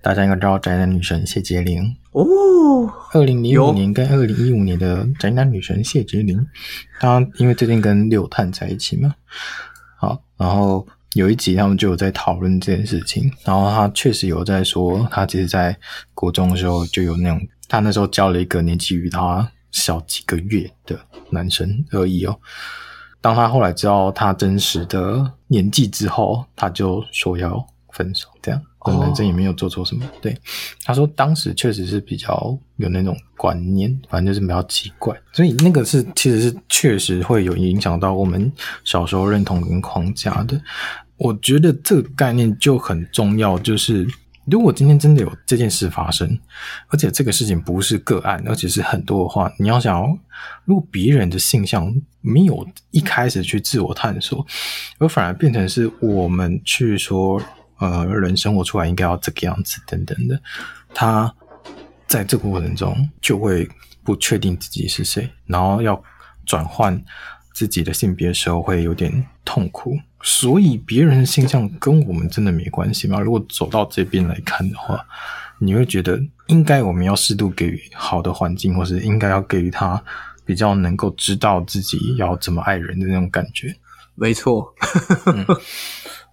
[0.02, 2.22] 大家应该知道宅男女神谢婕铃哦。
[3.12, 6.46] 二零零五年跟二零一五年的宅男女神谢婕铃，
[7.00, 9.14] 她因为最近跟六探在一起嘛，
[9.96, 15.76] 好，然后有一集他们就有在讨论这件事情，然后她确实有在说，她其实在
[16.14, 20.98] 国中的时候就有那种，她那时候交了一个年纪比她小几个月的
[21.30, 22.38] 男生而已哦。
[23.24, 30.04] 当他后来知道他真实的年纪之后，他就说要分手，这样，那男生也没有做错什么。
[30.20, 30.36] 对，
[30.84, 38.52] 他说当时确实是比较有那种观念，反正就是比较奇怪，所以那个是其实是确实会有影响到我们
[38.84, 40.60] 小时候认同跟框架的。
[41.16, 44.06] 我觉得这个概念就很重要，就是。
[44.46, 46.38] 如果今天真的有这件事发生，
[46.88, 50.06] 而且这个事情不是个案，而且是很多的话，你要想，
[50.64, 54.46] 如果别人的性向没有一开始去自我探索，
[54.98, 57.40] 而反而变成是我们去说，
[57.78, 60.40] 呃，人生活出来应该要这个样子等等的，
[60.92, 61.34] 他
[62.06, 63.68] 在这个过程中就会
[64.02, 66.00] 不确定自己是谁，然后要
[66.44, 67.02] 转换
[67.54, 69.96] 自己的性别的时候会有点痛苦。
[70.22, 73.20] 所以别人的性向跟我们真的没关系吗？
[73.20, 75.06] 如果走到这边来看的话，
[75.58, 80.02] 你会觉得应该我们要适度给予好的环境，或是应该要给予他
[80.44, 83.74] 比较能够知道自己要怎么爱人的那种感觉。
[84.14, 84.74] 没错，
[85.26, 85.44] 嗯，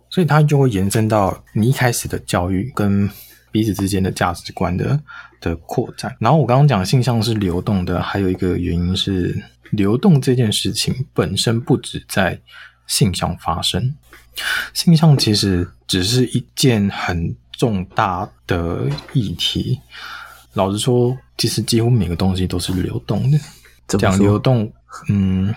[0.10, 3.10] 所以他就会延伸到你一开始的教育跟
[3.52, 4.98] 彼此之间的价值观的
[5.42, 6.16] 的扩展。
[6.20, 12.40] 然后我刚刚讲性向是流动的，还有一个原因是流动这件事情本身不止在。
[12.88, 13.96] 性向发生，
[14.74, 19.80] 性向其实只是一件很重大的议题。
[20.56, 23.40] 老实说，其实几乎每个东西都是流动的。
[23.98, 24.70] 讲流动，
[25.08, 25.56] 嗯，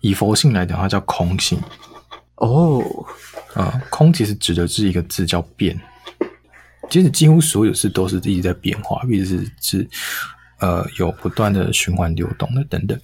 [0.00, 1.60] 以佛性来讲，它叫空性。
[2.36, 2.82] 哦，
[3.52, 5.78] 啊，空其实指的是一个字叫变。
[6.90, 9.88] 其实几乎所有事都是一直在变化，一直是是
[10.60, 12.98] 呃有不断的循环流动的等等。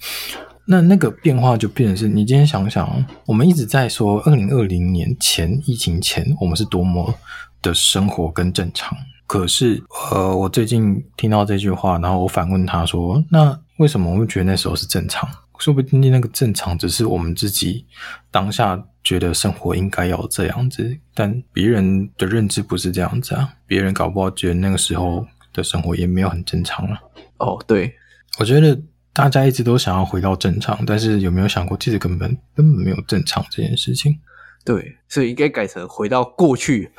[0.65, 7.13] 那那个变化就变成是，你今天想想，我们一直在说二零二零年前疫情前，我们是多么
[7.61, 8.97] 的生活跟正常。
[9.25, 15.27] 可是，呃，我最近听到这句话，然后我反问他说：“那为什么我们觉得那时候是正常？
[15.57, 17.85] 说不定那个正常只是我们自己
[18.29, 23.53] 当下觉得生活应该要这样子，但别人的认知不是这样子啊。
[23.65, 26.99] 别人搞不好觉得那个时候的生活也没有很正常了。”
[27.39, 27.93] 哦，对，
[28.39, 28.79] 我觉得
[29.13, 34.19] 大家一直都想要回到正常，但是有没有想过，其实根本根本没有正常这件事情？
[34.63, 36.91] 对，所以应该改成回到过去。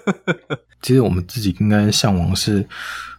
[0.80, 2.66] 其实我们自己应该向往是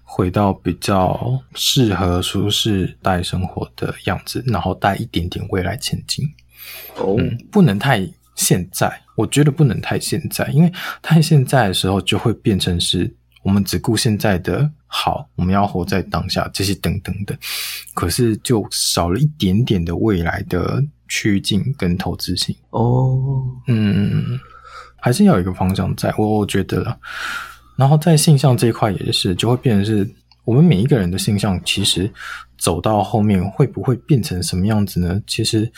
[0.04, 6.26] 回到比较适合舒适带生活的样子，然后带一点点未来前进。
[6.98, 17.38] 哦、嗯，不能太现在，我觉得不能太现在，因为太现在的时候就会变成是我们只顾现在的好，我们要活在当下，这些等等的，
[17.94, 20.84] 可是就少了一点点的未来的。
[21.10, 24.38] 趋近跟投资性哦，嗯，
[24.98, 27.00] 还是要有一个方向在，我我觉得了。
[27.78, 30.06] 然后在性向这一块也是，就会变成是
[30.44, 32.12] 我们每一个人的性向，其实
[32.58, 35.22] 走到后面会不会变成什么样子呢？
[35.26, 35.72] 其实。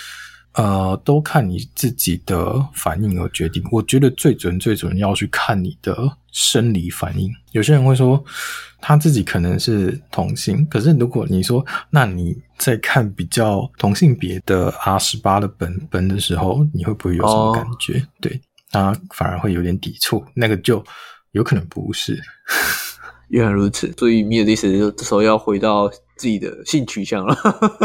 [0.53, 3.63] 呃，都看你自己的反应而决定。
[3.71, 5.95] 我觉得最准、最准要去看你的
[6.31, 7.31] 生理反应。
[7.51, 8.23] 有些人会说
[8.81, 17.99] 他自己可能是同性，可是如果你说，那你在看比较同性别的 R 十八的本本的时候，你会不会有什么感觉？
[17.99, 20.25] 哦、对，他反而会有点抵触。
[20.33, 20.83] 那个就
[21.31, 22.19] 有可能不是。
[23.29, 25.87] 原来如此，所以米尔的意思就这时候要回到
[26.19, 27.35] 自己的性取向了。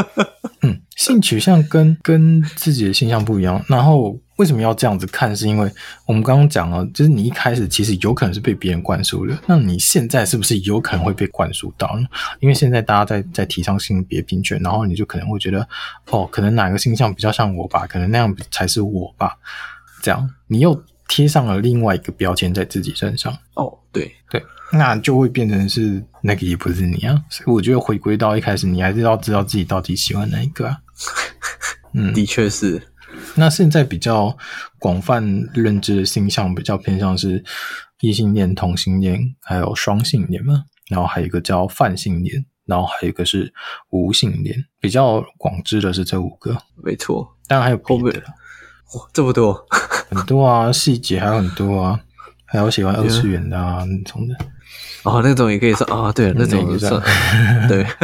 [0.63, 3.65] 嗯，性取向跟跟自己的性向不一样。
[3.69, 5.35] 然后为什么要这样子看？
[5.37, 5.71] 是因为
[6.07, 9.39] 我们刚刚讲了，就是你一开始其实有可能是被别人灌输的。
[9.47, 12.07] 那你现在是不是有可能会被灌输到呢？
[12.41, 15.69] 因为现在大家在在提倡性别平权，然后你就可能会觉得，
[16.11, 17.87] 哦，可能哪个性向比较像我吧？
[17.87, 19.37] 可能那样才是我吧？
[20.03, 23.37] 这样你又贴上了另外一个标签在自己身上。
[23.55, 24.43] 哦，对对。
[24.73, 30.79] 那就会变成是那个也不是你啊，所以我觉得回归到一开始，你还是要知道自己到底喜欢哪一个啊。
[31.93, 32.83] 嗯， 的确是。
[33.37, 34.37] 那现在比较
[34.79, 35.25] 广泛
[35.55, 37.45] 认知的性向，比较偏向是
[38.01, 40.65] 异性恋、同性恋，还有双性恋嘛。
[40.89, 43.53] 然后还有一个叫泛性恋，然后还有一个是
[43.91, 44.57] 无性恋。
[44.81, 47.27] 比较广知的是这五个，没错。
[47.47, 48.27] 当然还有别的了，
[48.95, 49.65] 哇，这么多，
[50.11, 52.01] 很多啊，细节还有很多啊，
[52.45, 54.35] 还有喜欢二次元的啊那种的。
[55.05, 57.01] 哦，那种也可以算啊、哦，对，那种也算，
[57.69, 57.87] 对。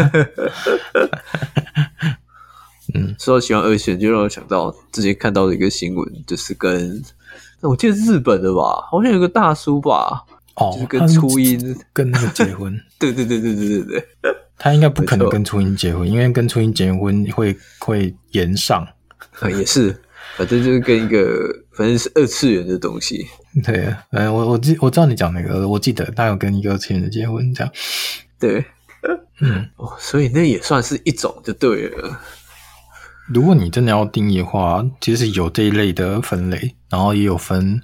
[2.93, 7.01] 嗯，说到喜欢二选，就让我想到之前看到的一个新闻，就是跟
[7.61, 10.25] 我记得是日本的吧，好像有个大叔吧，
[10.57, 13.83] 哦，就是跟初音跟那个结婚， 对对对对对对
[14.21, 18.85] 对，他应该不可能跟初音结婚，因为跟初音结婚会会延上，
[19.39, 19.97] 啊，也是，
[20.37, 23.27] 反正就是跟一个反正是二次元的东西。
[23.65, 27.73] 对，哎，我我记我知道你讲那个，我记得他有跟一个二次元的结婚，这样。
[28.39, 28.65] 对，
[29.41, 32.21] 嗯，哦，所以那也算是一种就对了。
[33.27, 37.83] 如果你真的要定义的话，其实有这一类的分类，然后也有分，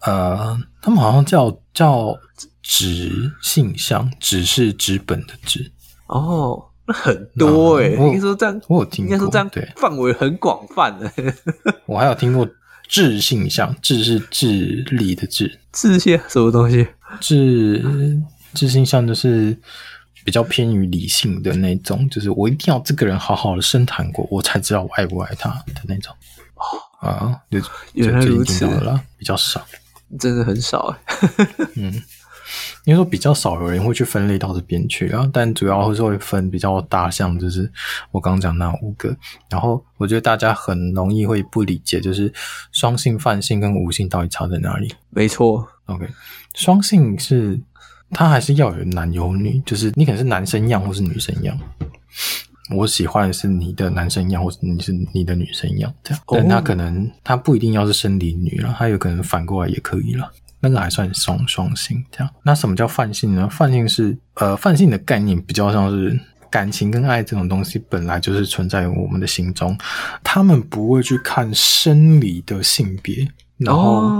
[0.00, 2.16] 呃，他们好像叫叫
[2.60, 5.70] 指性向，指是指本的指。
[6.08, 11.12] 哦，那很多哎，应该说这样，我有听过，应该说这样，对，范围很广泛的。
[11.86, 12.48] 我还有听过。
[12.88, 16.86] 智性相，智是智力的智，智些什么东西？
[17.20, 18.20] 智
[18.54, 19.56] 智性相就是
[20.24, 26.14] 比较偏于理性的那种，就是我一定要这个人好好的深谈过，我才知道我爱不爱他的那种。
[27.00, 27.60] 啊，就
[27.92, 29.66] 原来如此了，比较少，
[30.18, 31.46] 真的很少哎。
[31.74, 32.02] 嗯。
[32.84, 37.70] 因为说比较少有人会去分类到这边去啊，但主要是会分比较大项，就是
[38.10, 39.16] 我刚刚讲那五个。
[39.48, 42.32] 然后我觉得大家很容易会不理解，就是
[42.72, 44.92] 双性、泛性跟无性到底差在哪里？
[45.10, 46.06] 没错，OK，
[46.54, 47.58] 双性是
[48.10, 51.58] 它还是要有男有女，就是你可能是男生样或是女生样。
[52.74, 56.22] 我喜欢的是你的男生样，或是你是你的女生样这样。
[56.26, 60.32] 但他可能他不一定要是生理女了，他有可能反过来也可以了。
[60.68, 63.48] 那个还算双双性这样，那什么叫泛性呢？
[63.48, 66.18] 泛性是呃，泛性的概念比较像是
[66.50, 69.76] 感情跟爱这种东西本来就是存在于我们的心中，
[70.24, 73.26] 他们不会去看生理的性别，
[73.58, 74.10] 然后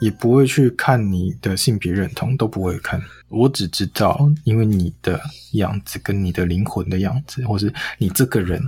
[0.00, 3.00] 也不会去看你的性别认同，都不会看。
[3.28, 5.20] 我只知道，因为你的
[5.52, 8.62] 样子跟你的灵魂的样子，或是你这个人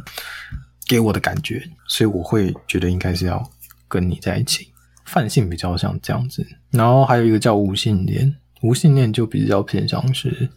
[0.86, 3.48] 给我的感觉，所以我会觉得应该是要
[3.88, 4.69] 跟你在一起。
[5.10, 10.48] 泛性比较像这样子，然后还有一个叫无性恋，无性恋就比较偏向是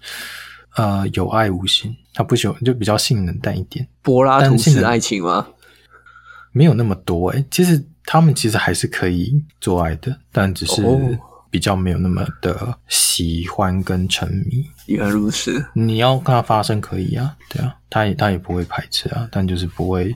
[0.75, 3.87] 呃有爱无性，他不喜欢就比较性冷淡一点。
[4.01, 5.47] 柏拉图式爱情吗？
[6.51, 7.83] 没有那么多诶、欸，其实。
[8.05, 10.81] 他们其实还是可以做爱的，但只是
[11.49, 14.61] 比较没有那么的喜欢跟沉迷。
[14.87, 20.13] 原来如此，你要跟他发生可以啊，对啊，他也他也不会排斥啊，但就是不会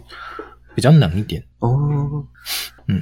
[0.75, 1.41] 比较冷一点。
[1.59, 2.21] 哦，
[2.87, 3.01] 嗯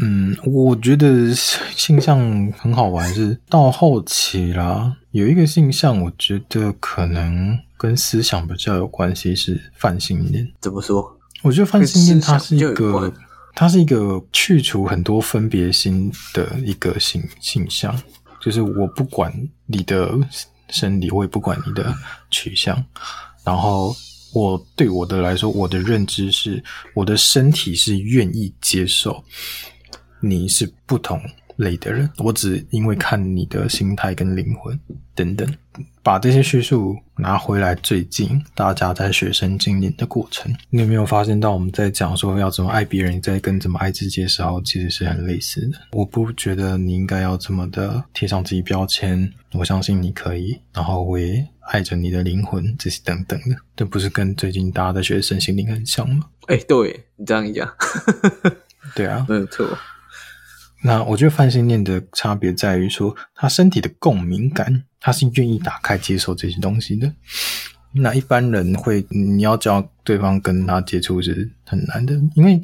[0.00, 2.18] 嗯，我觉得性向
[2.52, 10.50] 很好玩，是到后期啦，有一个性向，我觉得可能跟思想比较有关系，是泛性恋。
[10.60, 11.18] 怎么说？
[11.42, 13.12] 我觉得泛性恋它是一个。
[13.52, 17.94] 它是一个去除很多分别心的一个性性向，
[18.40, 19.30] 就是我不管
[19.66, 20.16] 你的
[20.68, 21.92] 生理，我也不管你的
[22.30, 22.82] 取向，
[23.44, 23.94] 然后
[24.32, 26.62] 我对我的来说，我的认知是，
[26.94, 29.22] 我的身体是愿意接受
[30.20, 31.20] 你是不同
[31.56, 34.78] 类的人，我只因为看你的心态跟灵魂
[35.14, 35.46] 等等，
[36.02, 37.74] 把这些叙述拿回来。
[37.74, 45.78] 最近大家在学生经验的过程，你有没有发现到我们在讲说要怎么爱别人，在跟怎么爱自己的时候，其实是很类似的。
[45.92, 56.24] 我不觉得你应该要这么的贴上自己标签，我相信你可以，然后我也爱着你的灵魂，这些等等的，这不是跟最近大家的学生心灵很像吗？
[56.46, 57.70] 哎、欸，对你这样一讲，
[58.94, 59.68] 对啊， 没有错。
[60.82, 67.12] 那我觉得泛性恋的差别在于说，他身体的共鸣感，他是愿意打开接受这些东西的。
[67.92, 72.60] 那一般人会，你要叫对方跟他接触是很难的，因为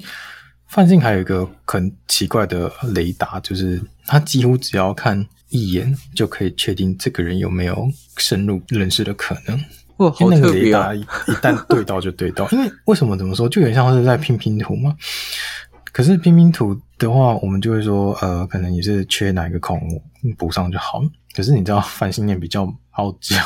[0.68, 9.60] 泛性还有一个很奇怪的雷达，就是他几乎只要看一眼就可以确定这个人有没有深入认识的可能。
[9.96, 10.38] 哇，好特别啊！
[10.38, 14.94] 那个雷达一一旦对到就对到，因为为什么怎么说，就有点像是在拼拼图嘛。
[15.96, 19.80] 可是拼拼图的话，我们就会说，呃，可能也是缺哪一个孔
[20.36, 21.02] 补上就好。
[21.34, 23.40] 可是你知道，泛性恋比较傲娇，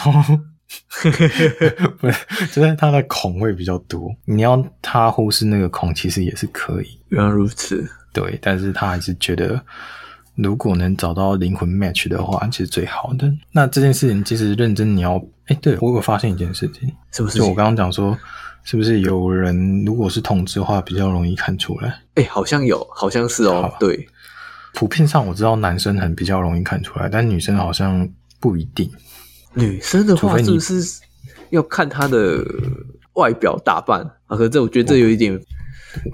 [2.01, 4.13] 不是，就是他的孔会比较多。
[4.25, 6.89] 你要他忽视那个孔，其实也是可以。
[7.11, 8.37] 原来如此，对。
[8.43, 9.65] 但是他还是觉得，
[10.35, 13.33] 如果能找到灵魂 match 的话，其实最好的。
[13.53, 17.39] 那这件事情其实认真，你要，哎，对，我有发现一件事情，是不是？
[17.39, 18.19] 就我刚刚讲说。
[18.63, 21.89] 是不是有人如果是同志的话，比较容易看出来？
[22.15, 23.73] 哎、欸，好像有，好像是哦。
[23.81, 24.07] 对，
[24.75, 28.91] 普遍上我知道男生很比较容易看出来，但女生好像不一定。
[29.55, 31.01] 女生的话，是不是
[31.51, 32.45] 要看她的
[33.15, 34.37] 外表打扮啊？
[34.37, 35.37] 可是这我觉得这有一点，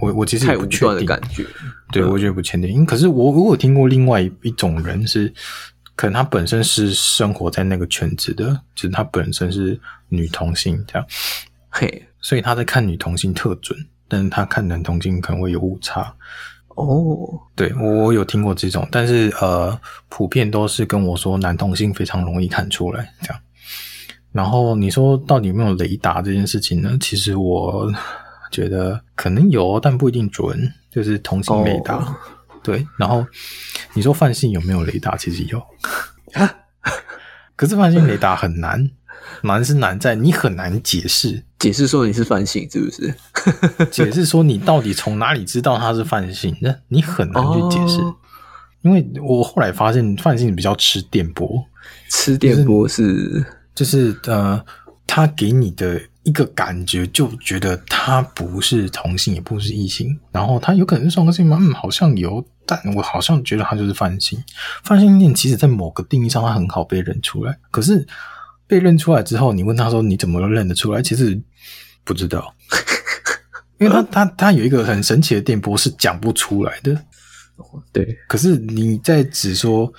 [0.00, 1.44] 我我其实也不确定的感觉。
[1.92, 2.86] 对，我觉得不确定。
[2.86, 5.32] 可是我我有听过另外一种人是，
[5.94, 9.78] 可能他本身是生活在那个圈子的，就是他本身是
[10.08, 11.06] 女同性这样。
[11.78, 12.02] 嘿。
[12.20, 16.12] 所以他在看女同性特准，但是他看男同性可能会有误差。
[16.70, 23.40] 哦，对，我有听过这种，但是呃，普遍都是跟我说男同性非常容易看出来这样。
[24.32, 26.98] 然后你说到底有没有雷达这件事情呢？
[27.00, 27.90] 其实我
[28.50, 31.94] 觉得可能有，但不一定准，就是同性雷达。
[31.94, 32.16] 哦、
[32.62, 33.24] 对，然后
[33.94, 35.16] 你说泛性有没有雷达？
[35.16, 35.64] 其实有，
[37.54, 38.90] 可是泛性雷达很难。
[39.42, 43.14] 难是难在你很难解释，解释说你是泛性是不是？
[43.90, 46.56] 解释说你到底从哪里知道他是泛性？
[46.60, 48.14] 那你很难去解释，哦、
[48.82, 51.64] 因为我后来发现泛性比较吃电波，
[52.10, 53.44] 吃电波是
[53.74, 54.64] 就是、就是、呃，
[55.06, 61.58] 他给你的一个感觉就觉得他不是同性，也不是异性，然后他有可能是双性吗？
[61.60, 64.42] 嗯，好像有，但我好像觉得他就是泛性。
[64.82, 68.06] 泛性恋其实在某个定义上，他很好被认出来，可是。
[68.66, 71.40] 被认出来之后，你问他说：“你怎么都认得出来？”其实
[72.04, 72.54] 不知道，
[73.78, 77.00] 因为他他他有一个很神奇的电波是讲不出来的。
[77.92, 79.90] 对，可是你在只说，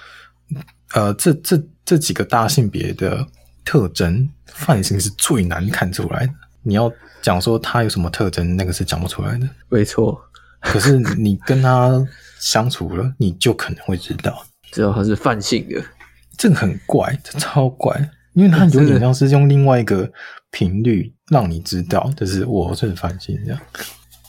[0.94, 3.26] 呃，这这这几个大性别的
[3.66, 6.34] 特征，泛性是最难看出来的。
[6.62, 9.50] 你要讲说他有什么特征，那个是讲不出来的。
[9.70, 10.22] 没错，
[10.62, 12.06] 可是你跟他
[12.40, 15.82] 相处了，你就可能会知道，知道他是泛性的。
[16.38, 18.12] 这个很怪，这超怪。
[18.38, 20.08] 因为它有点像是用另外一个
[20.52, 23.60] 频率让你知道，就是我是泛性这样。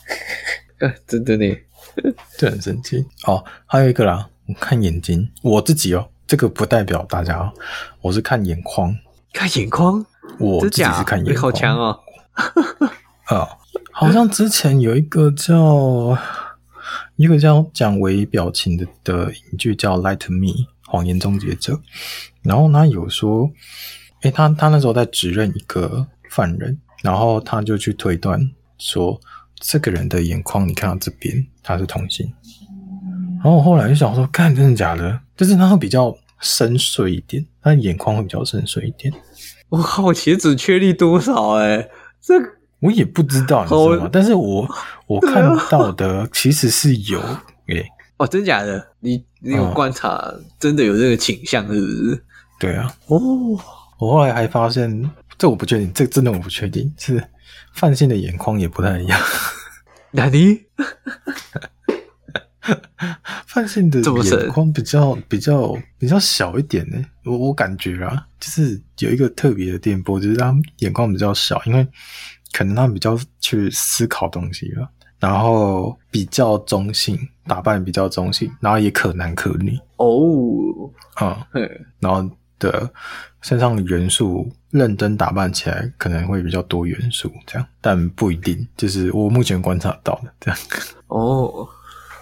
[0.81, 1.45] 啊，真的呢，
[2.35, 3.45] 这很神奇哦。
[3.67, 7.53] 还有一个啦，我看眼睛，我自己哦，这个不代表大家哦，
[8.01, 8.97] 我是看眼眶，
[9.31, 10.03] 看眼眶，
[10.39, 11.99] 我自己是看眼眶，好强哦。
[13.25, 13.47] 啊，
[13.93, 16.17] 好像之前有一个叫
[17.15, 20.47] 一个叫讲微表情的的影剧叫《to Me》
[20.87, 21.79] 谎言终结者，
[22.41, 23.51] 然后他有说，
[24.21, 28.39] 诶，他他那时候在指认一个犯人，然后他就去推断
[28.77, 29.19] 说，
[29.59, 32.31] 这个人的眼眶，你看到这边他是同性，
[33.35, 35.19] 然后我后来就想说，看真的假的？
[35.37, 39.13] 就是他会比较深邃一点，他的眼眶会比较深邃一点。
[39.69, 41.51] 我靠，我其实准确率多少？
[41.53, 41.89] 诶，
[42.21, 42.59] 这个。
[42.81, 44.09] 我也不知道，你知道吗？
[44.09, 44.65] 但是我
[45.05, 47.19] 我看到的其实是有，
[47.67, 48.87] 诶、欸，哦，真假的？
[49.01, 52.23] 你你有观察，真的有这个倾向，是不是？
[52.57, 53.19] 对啊，哦，
[53.99, 57.23] 我后来还发现，这我不确定，这真的我不确定，是
[57.73, 59.19] 范信的眼眶也不太一样。
[60.11, 60.65] 哪里？
[63.45, 71.87] 范信的眼眶比较比较比较小一点呢，我我感觉啊，就是有一个特别的电波，就是他眼眶比较小，因为。
[72.51, 74.89] 可能他比较去思考东西了，
[75.19, 80.17] 然后比较中性，打扮比较中性，然后也可男可女哦，
[81.13, 81.69] 啊嗯，
[81.99, 82.27] 然后
[82.59, 82.89] 的
[83.41, 90.59] 身上的元素认真打扮起来可能会比较多元素，这样，但不一定，就是我目前观察到的这样。
[91.07, 91.67] 哦，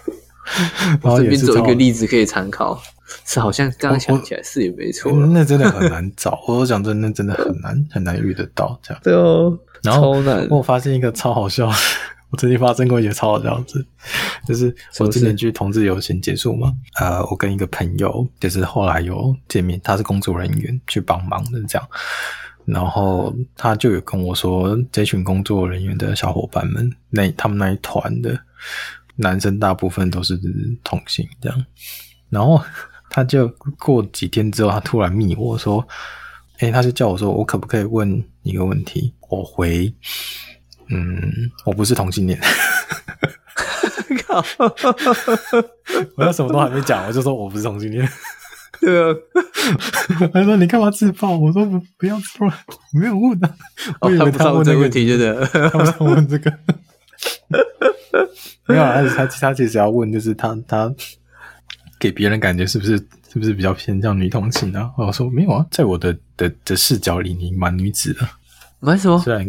[1.02, 2.80] 然后这边做一个例子可以参考，
[3.24, 9.00] 是好像刚刚想起来是也没错， 那真的很难找，我讲真的，真的很难很难遇得到这样。
[9.02, 9.58] 对哦。
[9.82, 10.10] 然后
[10.50, 11.70] 我发现一个超好笑，
[12.30, 13.86] 我曾经发生过一个超好笑的事，
[14.46, 21.88] 就是我之前去同志游行结束嘛，呃，我跟一个朋友就是后来有见面，他是工作人员去帮忙的这样，
[22.64, 28.38] 然后他就有跟我说，这群工作人员的小伙伴们，那他们那一团的
[29.16, 30.38] 男生大部分都是
[30.84, 31.64] 同性这样，
[32.28, 32.62] 然后
[33.08, 33.48] 他就
[33.78, 35.86] 过几天之后，他突然密我说。
[36.60, 39.14] 哎，他就叫我说，我可不可以问一个问题？
[39.28, 39.94] 我回，
[40.90, 42.38] 嗯，我不是同性恋。
[44.26, 44.44] 靠！
[46.16, 48.08] 我要什么都还没讲，我就说我不是同性恋。
[48.80, 49.14] 对啊。
[50.32, 51.36] 他说你干嘛自爆？
[51.36, 52.52] 我说不不要自爆，
[52.92, 53.54] 没有问的、啊。
[54.00, 55.46] 我以为他问这个问题，对的。
[55.70, 56.52] 他不想问这个。
[58.66, 60.94] 没有，他他他其实要问，就是他他
[61.98, 62.98] 给别人感觉是不是？
[63.30, 64.90] 是不是比较偏向女同性啊？
[64.96, 68.26] 我说没有啊，在我的的的视角里，你蛮女子的。
[68.80, 69.18] 蛮什么？
[69.18, 69.46] 虽然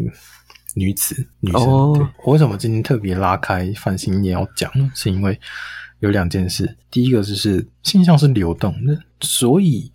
[0.75, 1.61] 女子女生。
[1.61, 1.97] Oh.
[2.23, 4.91] 我为什么今天特别拉开范性也要讲呢？
[4.93, 5.39] 是因为
[5.99, 6.77] 有两件事。
[6.89, 9.91] 第一个就是性向是流动的，所以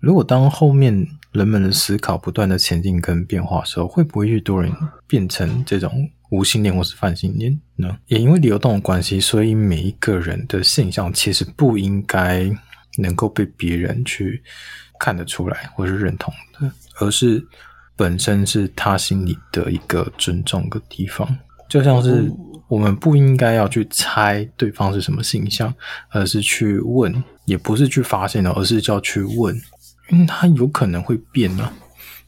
[0.00, 4.72] 如果当后面人们的思考不断的前进跟变化的时候，会不会越多人
[5.06, 7.96] 变成这种无性恋或是泛性恋呢？
[8.06, 12.50] 也因为流动的关系，所以每一个人的性向其实不应该。
[12.98, 14.42] 能够被别人去
[15.00, 16.70] 看得出来或是认同的，
[17.00, 17.42] 而是
[18.02, 21.38] 本身是他心里的一个尊重的地方。
[21.68, 22.28] 就像是
[22.66, 25.72] 我们不应该要去猜对方是什么形象，
[26.10, 29.54] 而是去问，也不是去发现的，而是叫去问，
[30.10, 31.72] 因为他有可能会变呢、啊，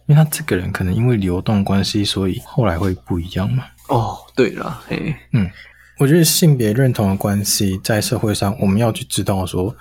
[0.07, 3.65] 因为他这个人可能因为流动关系，所以后来会不一样嘛。
[3.89, 5.51] 哦，对了，嘿，嗯，
[5.99, 9.75] 我觉得性别认同的关系在社会上，我们要去知道说。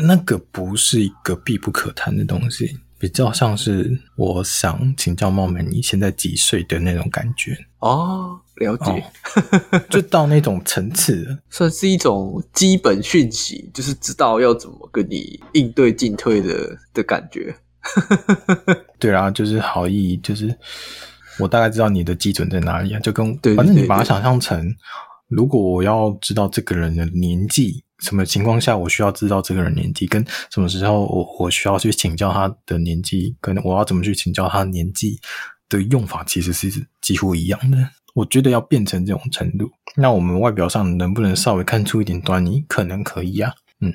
[0.00, 8.90] 那个不是一个必不可谈的东西，比较像是我想请教茂美，你现在几岁的那种感觉哦，了解，
[9.70, 17.54] 哦、就到那种层次了， 算是一种基本讯息，就是知道要怎么跟你应对进退的的感觉。
[18.98, 20.52] 对啊，就是好意，就是
[21.38, 24.74] 我大概知道你的基准在哪里啊，就跟反正你把它想象成，
[25.28, 27.84] 如果我要知道这个人的年纪。
[28.00, 35.18] 什么情况下我需要知道这个人年纪，跟什么时候我我需要去请教他的年纪，跟我要怎么去请教他的年纪
[35.68, 37.78] 的用法，其实是几乎一样的。
[38.14, 42.64] 我觉得要变成这种程度，那我们外表上能不能稍微看出一点端倪？
[42.68, 43.92] 可能可以啊，嗯。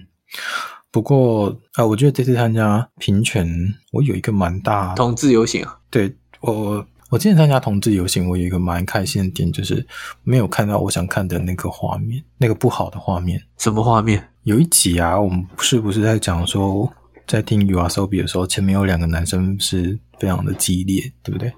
[0.92, 3.48] 不过啊、呃，我觉得这次参加平权，
[3.92, 6.86] 我有一个蛮大同志游行啊，对我。
[7.14, 9.86] 我今天参加同志游行，我有一个蛮开心的点，就是
[10.24, 13.40] 没有看到我想看的那个画面，那个不好的画面。
[13.60, 14.28] 什么画面？
[14.46, 16.92] 有一集啊，我们是不是在讲说，
[17.28, 21.54] 在听 YOASOBI 的时候，前面有两个男生是非常的激烈，对不对？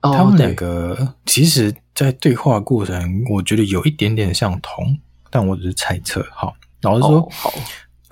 [0.00, 6.26] 哦，他们两个其实，在对话过程，我觉得有一点点像同，但我只是猜测。
[6.32, 7.52] 好，老实说，哦，好。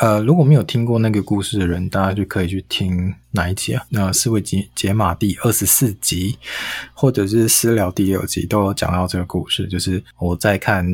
[0.05, 3.83] 呃，如果没有听过那个故事的人，大家就可以去听哪一集啊？
[3.89, 6.37] 那四位解解码第二十四集，
[6.93, 9.67] 或者是私聊第六集，都有讲到这个故事。
[9.67, 10.87] 就是我在看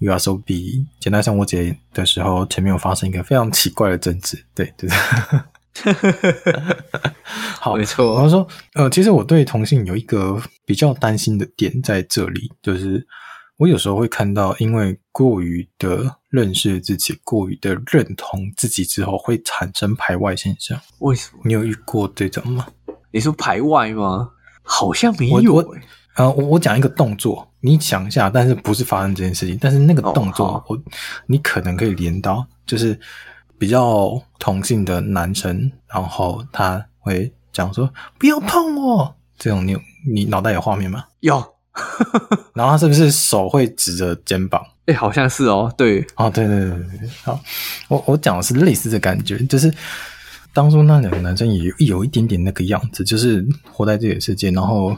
[0.00, 4.44] YOASOBI 简单生活节的时候，前面有发生一个非常奇怪的争执。
[4.54, 4.94] 对，就是，
[7.58, 8.16] 好，没错。
[8.16, 13.06] 然后说，呃，其实我对同性有一个比较担心的点在这里，就是
[13.58, 20.80] 我有时候会看到，因为过于的认识自己，过于的认同自己之后，会产生排外现象。
[21.00, 21.40] 为什么？
[21.44, 22.68] 你有遇过这种吗？
[23.10, 24.30] 你说排外吗？
[24.62, 25.54] 好像没有。
[25.54, 25.74] 我
[26.14, 29.58] 呃，我我讲一个动作，你想一下，但是不是发生这件事情？
[29.60, 30.80] 但是那个动作，哦、我
[31.26, 32.98] 你可能可以连到，就是
[33.58, 41.04] 比较同性的男生，然后他会讲说：“不要碰我。”这种你有你脑袋有画面吗？
[41.20, 41.42] 有。
[42.54, 44.60] 然后他是不是手会指着肩膀？
[44.86, 45.72] 哎、欸，好像是哦。
[45.76, 47.08] 对，哦，对对对对。
[47.22, 47.40] 好，
[47.88, 49.72] 我我讲的是类似的感觉，就是
[50.52, 54.96] 当初那两个男生也有，一点点那个样子，就是活在自己的世界，然后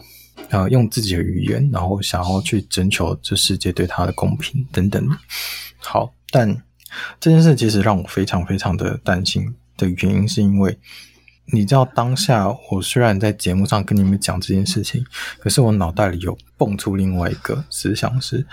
[0.51, 5.09] 呃，用自己的语言，然后想要去征求这世界对他的公平等等。
[5.79, 6.63] 好，但
[7.19, 10.79] 这件事其实让我非常非常的担心的原因，是因为。
[11.53, 15.05] 你知道当下，我虽然在节目上跟你们讲这件事情，
[15.39, 18.47] 可是我脑袋里有蹦出另外一个思想是，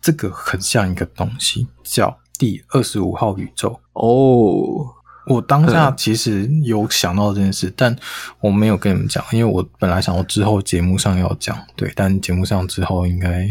[0.00, 3.80] 这个很像一个东西，叫第二十五号宇宙。
[3.92, 4.86] 哦，
[5.26, 7.96] 我当下其实有想到这件事，但
[8.40, 13.46] 我没有跟你们讲，因为我本来想我之后节目上要讲，对，但节目上之后应该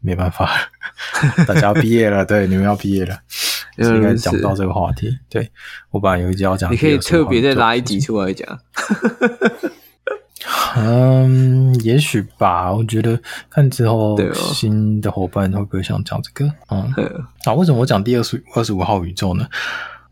[0.00, 0.50] 没办法，
[1.48, 3.18] 大家要毕业了，对，你们要毕业了。
[3.76, 5.10] 应该讲不到这个话题。
[5.28, 5.50] 对，
[5.90, 8.58] 我本来有一集要讲，你可以特别再拉一集出来讲。
[10.76, 12.72] 嗯，也许吧。
[12.72, 13.18] 我觉得
[13.48, 16.52] 看之后新的伙伴会不会想讲这个？
[16.70, 16.92] 嗯，
[17.44, 19.48] 啊，为什么我讲第二十二十五号宇宙呢？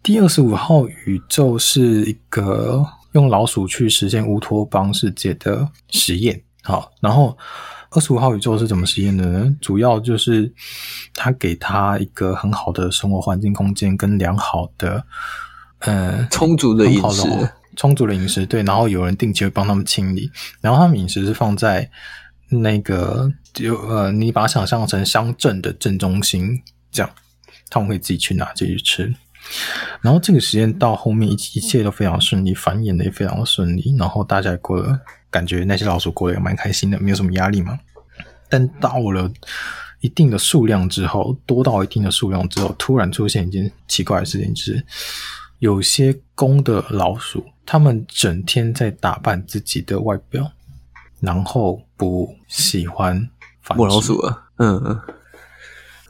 [0.03, 6.43] 第二十五号宇宙是一个用老鼠去实现乌托邦世界的实验。
[6.63, 7.37] 好，然后。
[7.95, 9.57] 二十五号宇宙是怎么实验的呢？
[9.61, 10.51] 主要就是
[11.15, 15.05] 他给他一个很好的生活环境空间跟良好的，
[15.81, 17.29] 呃，充足的饮食，
[17.77, 18.63] 充足的饮食，对。
[18.63, 20.31] 然后有人定期会帮他们清理，
[20.61, 21.91] 然后他们饮食是放在
[22.49, 27.11] 那个就呃，你把它想象成乡镇的正中心，这样
[27.69, 29.15] 他们会自己去拿进去吃。
[30.01, 34.99] 然后这个实验到后面一一切都非常顺利，繁衍的也非常的顺利，然后大家也过了。
[35.33, 37.77] 感觉那些老鼠过得也蛮开心的，没有什么压力嘛。
[38.49, 39.33] 但到了
[40.01, 44.85] 一定的数量之后，多到一定的数量之后，突然出现一件奇怪的事情，就是
[45.59, 50.53] 有些公的老鼠，它们整天在打扮自己的外表，
[51.21, 53.27] 然后不喜欢
[53.75, 55.01] 母老鼠啊，嗯嗯，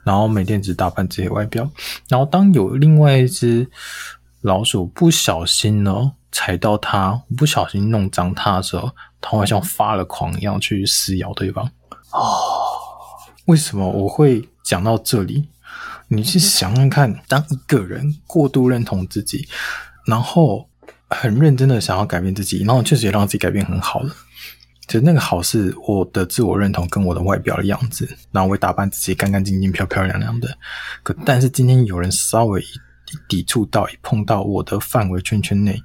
[0.02, 1.70] 然后每天只打扮这些外表，
[2.08, 3.70] 然后当有另外一只
[4.40, 8.90] 老鼠不小心呢踩到它，不小心弄脏它的时候。
[9.22, 11.64] 他会像发了狂一样去撕咬对方。
[12.10, 12.20] 哦，
[13.46, 15.48] 为什么我会讲到这里？
[16.08, 19.48] 你去想想看，当一个人过度认同自己，
[20.06, 20.68] 然后
[21.08, 24.14] 很认真的想要改变自己，然后确实也让自己改变很好了。
[24.86, 30.58] 就那个好是我的自我认同跟我的外表的样子，然后我打扮自己干干净净、漂漂亮亮的。
[31.02, 32.66] 可但是今天有人稍微一
[33.26, 35.82] 抵触到，一碰到我的范围圈圈内。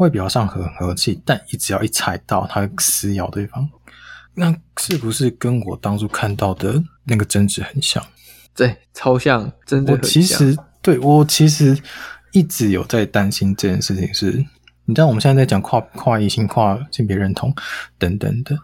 [0.00, 3.68] 外表上很和气，但一只要一踩到，它会撕咬对方。
[4.32, 8.02] 那是不是跟我当初看到的那个争执很像？
[8.54, 10.02] 对，超像，真的很像。
[10.02, 11.76] 我其实对我其实
[12.32, 14.38] 一直有在担心这件事情是，是
[14.86, 17.54] 你知道我们现在在讲跨跨异性、跨性别认同
[17.98, 18.56] 等等的。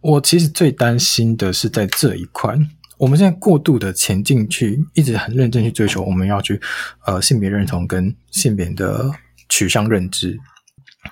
[0.00, 2.56] 我其实最担心的是在这一块，
[2.96, 6.58] 我们现在过度的前进去，一直很认真去追求，我们要去
[7.04, 9.10] 呃性别认同跟性别的
[9.50, 10.38] 取向认知。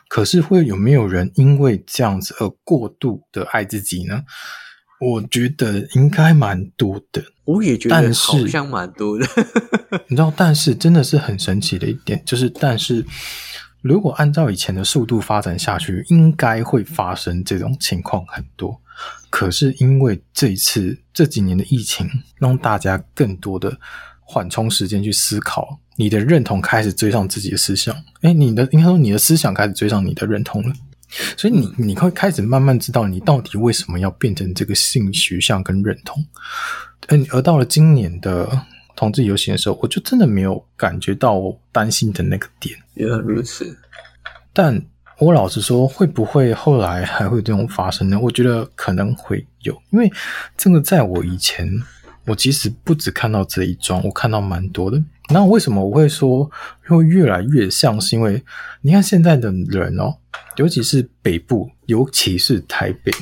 [0.09, 4.25] 可是会有没有人因为这样子而过度的爱自己呢？
[4.99, 7.23] 我觉得应该蛮多的。
[7.45, 9.27] 我也觉得好像蛮多的。
[10.09, 13.05] 你知道，但是真的是很神奇的一点，就是但是
[13.83, 18.81] 如果按照以前的速度发展下去，应该会发生这种情况很多。
[19.29, 23.79] 可是因为这一次这几年的疫情，让大家更多的
[24.27, 25.79] 缓冲时间去思考。
[25.99, 30.75] 你的认同开始追上自己的思想，诶，你的应该说你的思想开始追上你的认同了，
[31.39, 36.23] 所以你你会开始慢慢知道你到底为什么要变成这个性取向跟认同。
[37.07, 38.47] 嗯，而到了今年的
[38.95, 42.77] 同志游行的时候，我就真的没有感觉到我担心的那个点。
[42.93, 43.75] 原来如此，
[44.53, 44.79] 但
[45.19, 48.21] 我老实说，会不会后来还会这种发生呢？
[48.21, 50.13] 我觉得可能会有，因为
[50.59, 51.67] 这个在我以前。
[52.27, 55.03] 我其实不只看到这一桩，我看到蛮多的。
[55.29, 56.51] 那为什么我会说
[56.87, 58.01] 会越来越像？
[58.01, 58.43] 是因为
[58.83, 60.15] 你看现在的人哦，
[60.57, 63.13] 尤其是北部，尤其是台北，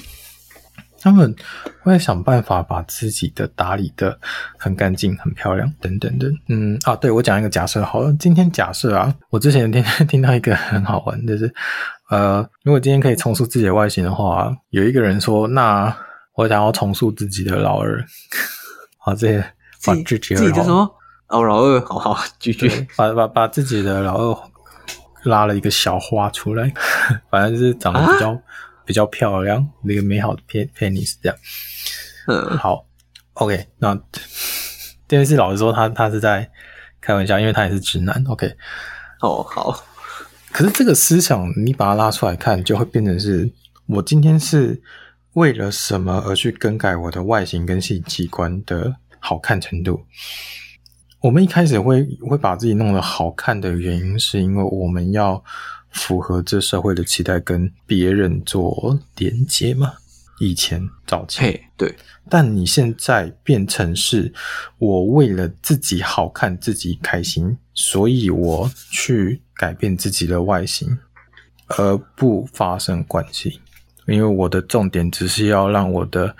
[1.00, 1.34] 他们
[1.80, 4.18] 会想办法把自己的打理得
[4.58, 6.30] 很干净、很漂亮等等的。
[6.48, 8.12] 嗯啊，对，我讲一个假设好了。
[8.18, 11.52] 今天假设啊，我之前听 听到一个很好玩，就是
[12.10, 15.96] 呃，如果今天可以重塑自己的外形的话，有一个人说，那
[16.36, 18.04] 我想要重塑自己的老二。
[19.04, 19.40] 把这些
[19.84, 20.94] 把自己自己的什么
[21.28, 24.50] 哦老二，好好继续把把把自己的老二
[25.24, 26.72] 拉了一个小花出来，
[27.30, 28.38] 反正就是长得比较、啊、
[28.84, 31.38] 比较漂亮，那个美好的 penis 这样。
[32.26, 32.86] 嗯，好
[33.34, 33.94] ，OK，那
[35.06, 36.50] 这件事老实说他，他他是在
[37.00, 38.22] 开玩笑，因为他也是直男。
[38.28, 38.54] OK，
[39.20, 39.84] 哦好，
[40.52, 43.50] 可是这个思想你把它拉出来看，就会变成是
[43.86, 44.80] 我今天是
[45.34, 50.04] 为了什么而去更改我的外形跟性器官的好看程度？
[51.20, 55.42] 我们一开始会会把自己弄得好看的原因，是因为我们要
[55.90, 59.94] 符合这社会的期待，跟别人做连接嘛。
[60.40, 61.94] 以前早期对，
[62.28, 64.32] 但你现在变成是，
[64.78, 70.98] 我为了自己好看、自己开心，所以我去改变自己的外形，
[71.68, 73.60] 而不发生关系。
[74.06, 76.34] 因为我的重点只是要让我的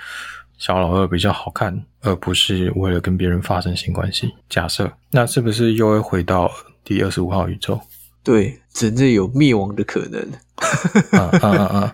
[0.59, 4.33] 小老二比较好看，而不是为了跟别人发生性关系。
[4.49, 6.51] 假设，那是不是又会回到
[6.85, 7.81] 第二十五号宇宙？
[8.23, 10.21] 对，真正有灭亡的可能。
[11.13, 11.91] 嗯嗯嗯嗯，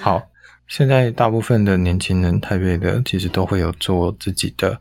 [0.00, 0.22] 好。
[0.68, 4.80] 现在大部分的年轻人，台北的其实都会有做自己的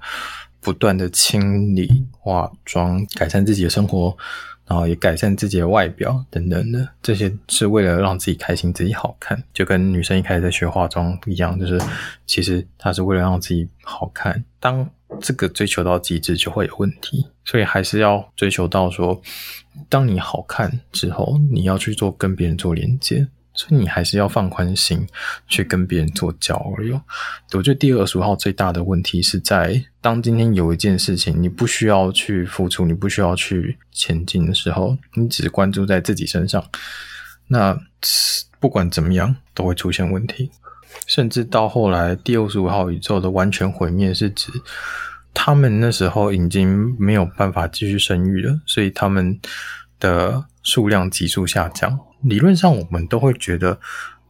[0.61, 4.15] 不断的清理、化妆，改善自己的生活。
[4.71, 11.77] 然后也改善自己的外表等等的，这些是为了让自己开心、自己好看，就跟女生一开始在学化妆一样，就是
[12.25, 14.41] 其实她是为了让自己好看。
[14.61, 19.21] 当这个追求到极致，就会有问题，所以还是要追求到说，
[19.89, 23.27] 当你好看之后，你要去做跟别人做连接。
[23.53, 25.07] 所以你还是要放宽心，
[25.47, 26.99] 去跟别人做交流。
[27.53, 36.63] 我觉得第二十五号最大的问题是在，当今天有一件事情你不需要去付出，你不需要去前进的时候，你只关注在自己身上，
[37.47, 37.77] 那
[38.59, 40.51] 不管怎么样都会出现问题。
[41.07, 44.51] 甚至到后来，第二十五号宇宙的完全毁灭是指，
[45.33, 49.39] 他们那时候已经没有办法继续生育了，所以他们
[49.99, 51.99] 的数量急速下降。
[52.21, 53.79] 理论上，我们都会觉得，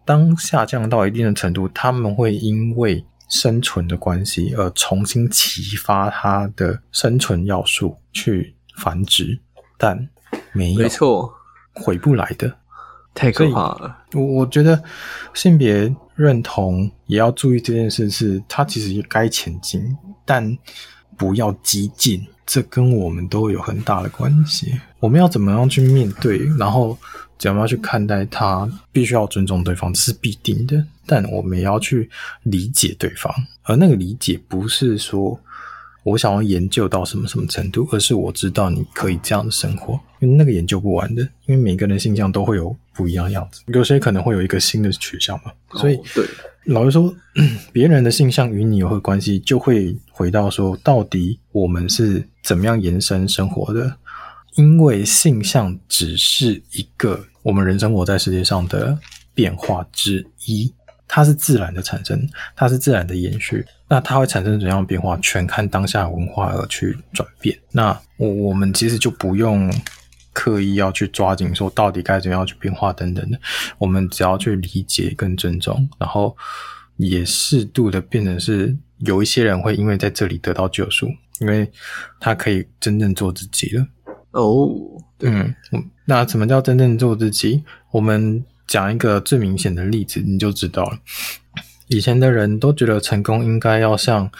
[0.06, 9.40] 当下降到一定的程度，他们会因为生存的关系而重新启发它的生存要素去繁殖，
[9.78, 10.10] 但
[10.54, 11.34] 没有，没错，
[11.74, 12.58] 回不来的，
[13.14, 13.98] 太可怕了。
[14.14, 14.82] 我我觉得
[15.34, 20.58] 性别认同也要注意这件事，是它其实也该前进，但
[21.18, 22.26] 不要激进。
[22.52, 24.78] 这跟我们都有很大的关系。
[25.00, 26.98] 我们要怎么样去面对，然后
[27.38, 28.70] 怎么样去看待它？
[28.92, 30.86] 必须要尊重对方，这是必定的。
[31.06, 32.10] 但我们也要去
[32.44, 33.34] 理解对方，
[33.64, 35.40] 而那个理解不是说
[36.04, 41.22] 我想要研究到什么什么程度，而是我知道你可以这样的生活，因为那个研究不完的。
[41.46, 45.54] 因为每个人的性向都会有不一样的样子，有些可能会有一个新的取向嘛。
[45.76, 46.26] 所以，对。
[46.66, 47.14] 老实说，
[47.74, 49.40] 别人的性向与你有何关系？
[49.40, 53.96] 就会回到说，到底我们是怎么样延伸生活的？
[54.56, 58.98] 因为性向只是一个我们人生活在世界上的
[59.34, 60.72] 变化之一，
[61.08, 63.66] 它是自然的产生，它是自然的延续。
[63.88, 65.18] 那它会产生怎样的变化？
[65.18, 67.58] 全看当下文化而去转变。
[67.72, 69.74] 那我我们其实就不用。
[70.34, 73.40] 刻意要去抓紧，说到底该怎么样去变化等等的，
[73.78, 76.36] 我们只要去理解跟尊重，然后
[76.98, 81.10] 也适度的变成是有一些人会因为在这里得到救赎，
[81.40, 81.70] 因为
[82.20, 83.86] 他可以真正做自己了。
[84.32, 84.70] 哦，
[85.20, 85.54] 嗯，
[86.06, 87.64] 那什么叫真正做自己？
[87.92, 90.98] 我们讲一个最明显的例子，你就知道了。
[91.88, 94.32] 以前的人都觉得成功应该要像。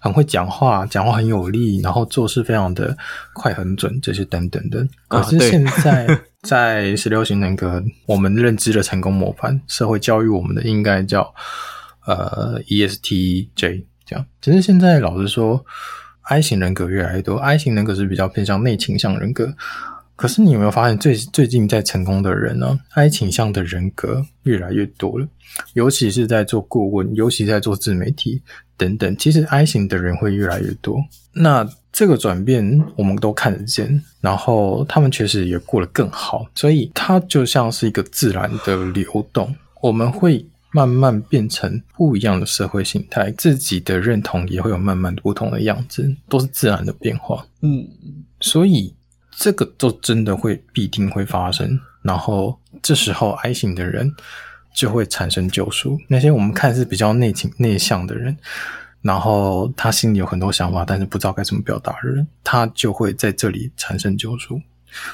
[0.00, 2.96] 很会讲话，讲话很有力，然后做事非常的
[3.32, 4.86] 快很准，这些等等的。
[5.08, 6.06] 可是现在
[6.42, 11.34] 在十六型人格，我们认知的成功模范，社会教育我们的应该叫
[12.06, 14.24] 呃 ESTJ 这样。
[14.40, 15.64] 其实现在老实说
[16.22, 19.54] ，I 型人格越来越多，I 型人格是比较偏向内倾向人格。
[20.14, 25.28] 可是你有没有发现最最近在成功的人呢？I 倾向的人格越来越多了，
[25.74, 28.40] 尤其是在做顾问，尤其在做自媒体
[28.76, 29.16] 等等。
[29.16, 31.04] 其实 I 型的人会越来越多。
[31.32, 36.46] 那这个转变我们都看得见，然后他们确实也过得更好。
[36.54, 47.46] 所以它就像是一个自然的流动，我们会慢慢变成不一样的社会形态，自己的认同也会有慢慢不同的样子，都是自然的变化。
[47.62, 47.86] 嗯，
[48.40, 48.94] 所以。
[49.38, 54.10] 这个就真的会必定会发生，然后这时候 I 型的人
[54.76, 55.98] 就会产生救赎。
[56.06, 58.36] 那些我们看似比较内情内向的人，
[59.00, 64.60] 然后他心里有很多想法，但是不知道该怎么表达的人，他就会在这里产生救赎。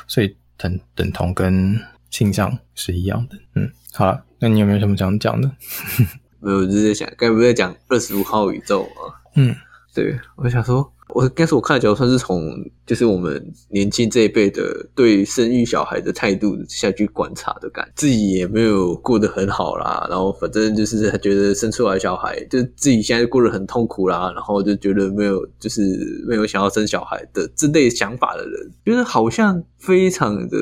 [0.08, 1.78] 所以等等同跟
[2.10, 3.38] 性向是一样的。
[3.54, 5.48] 嗯，好了，那你有没有什么想讲的？
[6.40, 9.14] 没有，我就是在想，该不会讲二十五号宇宙啊？
[9.36, 9.54] 嗯，
[9.94, 12.40] 对，我想说，我该是我看的角度算是从
[12.86, 30.56] 就是我们年轻这一辈的对生育小孩的态度下去观察的感觉，自己也没有过得很好啦，然后反正就是他觉得生出来小孩就自己现在过得很痛苦啦，然后就觉得没有就是没有想要生小孩的这类想法的人，觉得好像非常的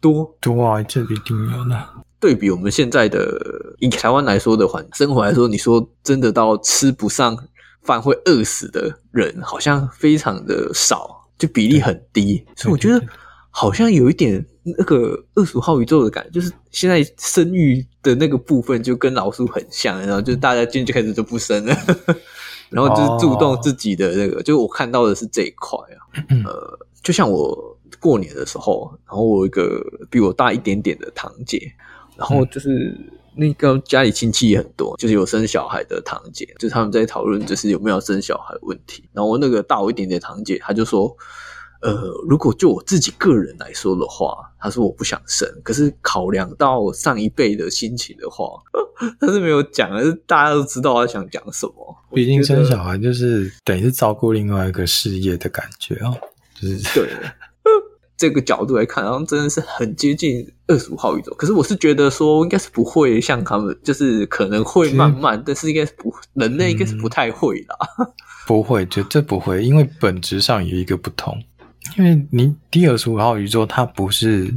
[0.00, 1.80] 多多啊，这一定有的。
[2.18, 3.38] 对比我们现在的
[3.78, 7.38] 以台湾来说的话，生活来说，你说真的到吃不上。
[7.84, 13.00] 饭会饿死的人好像非常的少，就比例很低，所以我觉得
[13.50, 21.76] 好像有一点那个二十五号宇宙的感觉，就是现在生育的那个部分就跟老鼠很像，然后就大家今天就开始就不生了，
[22.70, 26.00] 然后就是注重自己的那个，就我看到的是这一块啊，
[26.46, 29.80] 呃，就像我过年的时候，然后我有一个
[30.10, 31.72] 比我大一点点的堂姐，
[32.16, 32.98] 然后就是。
[33.36, 39.08] 那个家里亲戚也很多，就是有生小孩的堂姐，就是他们在讨论，就是有没有生小孩问题。
[39.12, 41.16] 然后我那个大我一点点堂姐，她就说
[41.82, 41.92] ：“呃，
[42.28, 45.48] 如果就我自己个人来说的话，她说我不想生。
[45.62, 48.46] 可是考量到上一辈的心情的话，
[49.20, 51.96] 她是没有讲，但是大家都知道她想讲什么。
[52.12, 56.16] 毕竟生小孩就是等于是照顾另外一个事业的感觉哦，
[56.54, 57.08] 就是对。”
[58.16, 61.34] 这个角度来看，然后真的是很接近二十五号宇宙。
[61.34, 67.76] 可是我是觉得说，应该是不会像他们，就是可能会慢慢，但是应该是不，人类应该是不太会啦。
[67.98, 68.06] 嗯、
[68.46, 71.36] 不会，绝对不会，因为本质上有一个不同。
[71.98, 74.54] 因为你第二十五号宇宙，它不是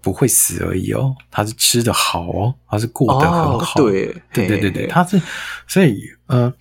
[0.00, 3.80] 不会死而已哦，它是吃的好哦，它是过得很好。
[3.80, 5.20] 哦、对，对对对对，它是，
[5.66, 6.52] 所以呃，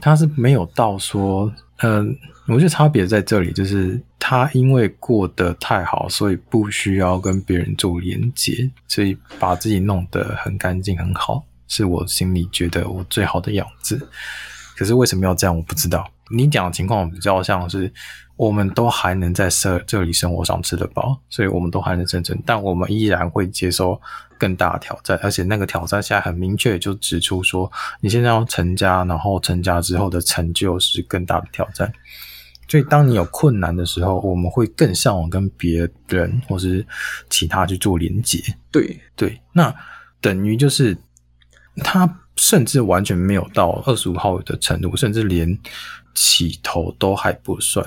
[0.00, 1.52] 它是没有到说。
[1.84, 2.16] 嗯，
[2.48, 14.08] 我觉得差别在这里，就是他因为过得太好，所以不需要跟别人做连接，所以把自己弄得很干净很好，是我心里觉得我最好的样子。
[14.76, 16.10] 可是为什么要这样，我不知道。
[16.30, 17.92] 你讲的情况比较像是，
[18.36, 24.00] 我们都还能在这这里生活上吃得饱，所以我们都还能生存，但我们依然会接受
[24.36, 27.70] 更大的挑战，而且那个挑战现在很明确，就指出说，
[28.00, 31.92] 你现在要成家，然后成家之后的成就是更大的挑战。
[32.68, 36.86] 所以当你有困难的时候，我们会更向往跟别人或是
[37.30, 38.38] 其他去做连接。
[38.70, 39.00] 对。
[39.16, 39.74] 对，那
[40.20, 40.96] 等于就是
[41.76, 45.58] 他甚至完全没有到二十五号的程度，甚至连。
[46.14, 47.82] 起头都还不算。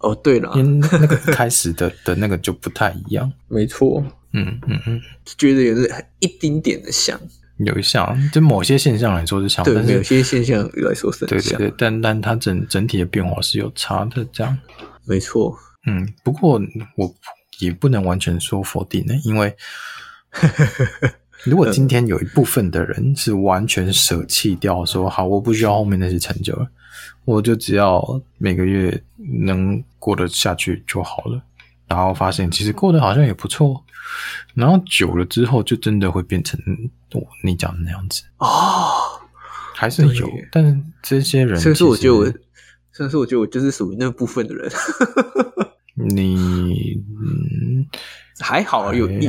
[0.00, 4.02] 哦，对了，那个开始的 的那个就不太一样，没错，
[4.32, 5.00] 嗯嗯嗯，
[5.36, 5.76] 觉得有
[6.18, 7.16] 一丁点的像，
[7.58, 14.56] 有一项，就某些现象来说是像，对，有些现象来说是对对对，但但它整整体的变化是有差的，这样，
[15.04, 15.56] 没错，
[15.86, 16.60] 嗯，不过
[16.96, 17.12] 我
[17.60, 19.54] 也不能完全说否定的，因为
[21.44, 26.66] 如果今天有一部分的人是完全舍弃掉，说好，我不需要后面那些成就了。
[27.24, 28.02] 我就只要
[28.38, 29.02] 每个月
[29.44, 31.40] 能过得下去就好了，
[31.86, 33.84] 然后发现其实过得好像也不错，
[34.54, 36.58] 然后久了之后就真的会变成
[37.12, 39.20] 我你讲的那样子啊、哦，
[39.74, 42.24] 还是有，但是这些人，所以说我觉得我，
[42.92, 44.70] 所以说我觉得我就是属于那部分的人。
[45.94, 47.86] 你嗯
[48.40, 49.28] 还好，有一一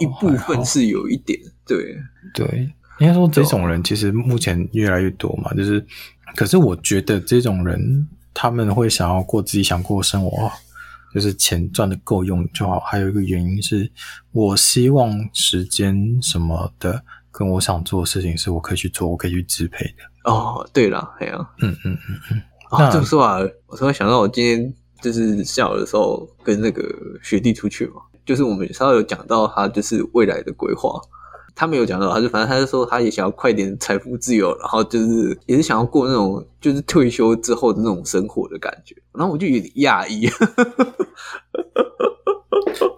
[0.00, 1.96] 一部分是有一点，对
[2.34, 5.84] 对，应该说这种人其实目前越来越多嘛，就是。
[6.36, 10.48] 可是我觉得这种人，他们会想要过自己想过的生活，
[11.14, 12.80] 就是钱赚的够用就好。
[12.80, 13.90] 还有一个原因是，
[14.32, 19.94] 我希望时间什么的，跟我想做的事情是我可以去做，我可以去支配的。
[20.24, 22.42] 哦，对了，还有，嗯嗯嗯嗯。
[22.70, 26.82] 啊，这么说啊，我突然想到，我今天就是下午的时候跟那个
[27.22, 31.00] 学弟出去嘛，就是我们稍微有讲到他就是未来的规划。
[31.54, 38.94] 他没有讲到，他就反正他就说，他也想要快点财富自由，然后就是也是想要过那种就是退休之后的那种生活的感觉。
[39.12, 40.28] 然后我就有点讶异，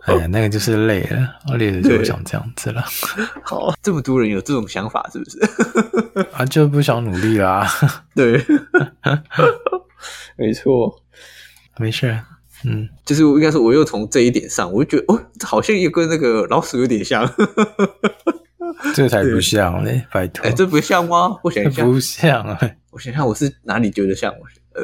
[0.07, 2.85] 哎呀，那个就是累了，累了就不想这样子了。
[3.45, 5.39] 好，这么多人有这种想法，是不是？
[6.35, 7.67] 啊，就不想努力啦。
[8.15, 8.45] 对，
[10.37, 11.01] 没错，
[11.79, 12.19] 没事。
[12.65, 17.25] 嗯，就是我应该说，我又从这一点上，我就觉得哦，好像又跟那个老鼠有点像。
[18.95, 20.45] 这才不像嘞，拜托！
[20.45, 21.37] 哎、欸，这不像吗？
[21.43, 22.59] 我想一下， 不像啊！
[22.91, 24.33] 我想想，我是哪里觉得像？
[24.75, 24.83] 呃，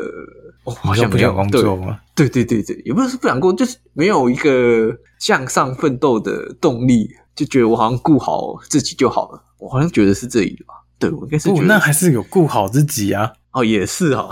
[0.64, 1.98] 我好像不想工作吗？
[2.14, 9.42] 对对对对，也不是不想工作，就是没有一个向上奋斗的动力，就觉得我好像顾好自己就好了。
[9.58, 10.74] 我好像觉得是这里吧？
[10.98, 11.66] 对，我应该是觉得是。
[11.66, 13.32] 那还是有顾好自己啊？
[13.52, 14.30] 哦，也是哈、哦。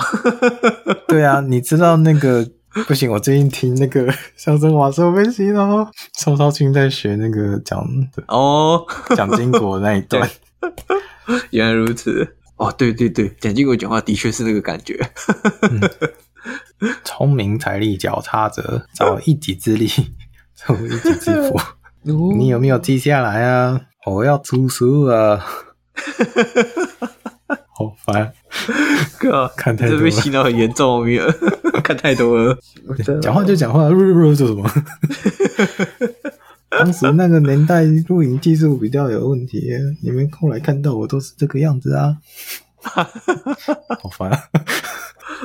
[1.08, 2.46] 对啊，你知道那个。
[2.86, 7.82] 不行，我最近听那个相声瓦舍分析了，宋少卿在学那个讲
[8.28, 8.84] 哦，
[9.16, 10.28] 蒋经国那一段。
[11.50, 14.98] 原来如此，哦，对对对，蒋经国讲话的确是那个感觉。
[17.02, 19.88] 聪、嗯、明才力脚踏者，找一己之力，
[20.54, 21.58] 出一己之福。
[22.02, 23.80] 你有没有记下来啊？
[24.04, 25.42] 我要出书啊！
[27.78, 28.32] 好烦，
[29.20, 31.22] 哥， 看太多了，这被洗脑很严重，我有
[31.84, 32.58] 看太多了。
[33.20, 34.70] 讲话就讲话，录录录做什么？
[36.70, 39.70] 当时那个年代录影技术比较有问题，
[40.02, 42.16] 你们后来看到我都是这个样子啊，
[42.82, 44.38] 好烦啊！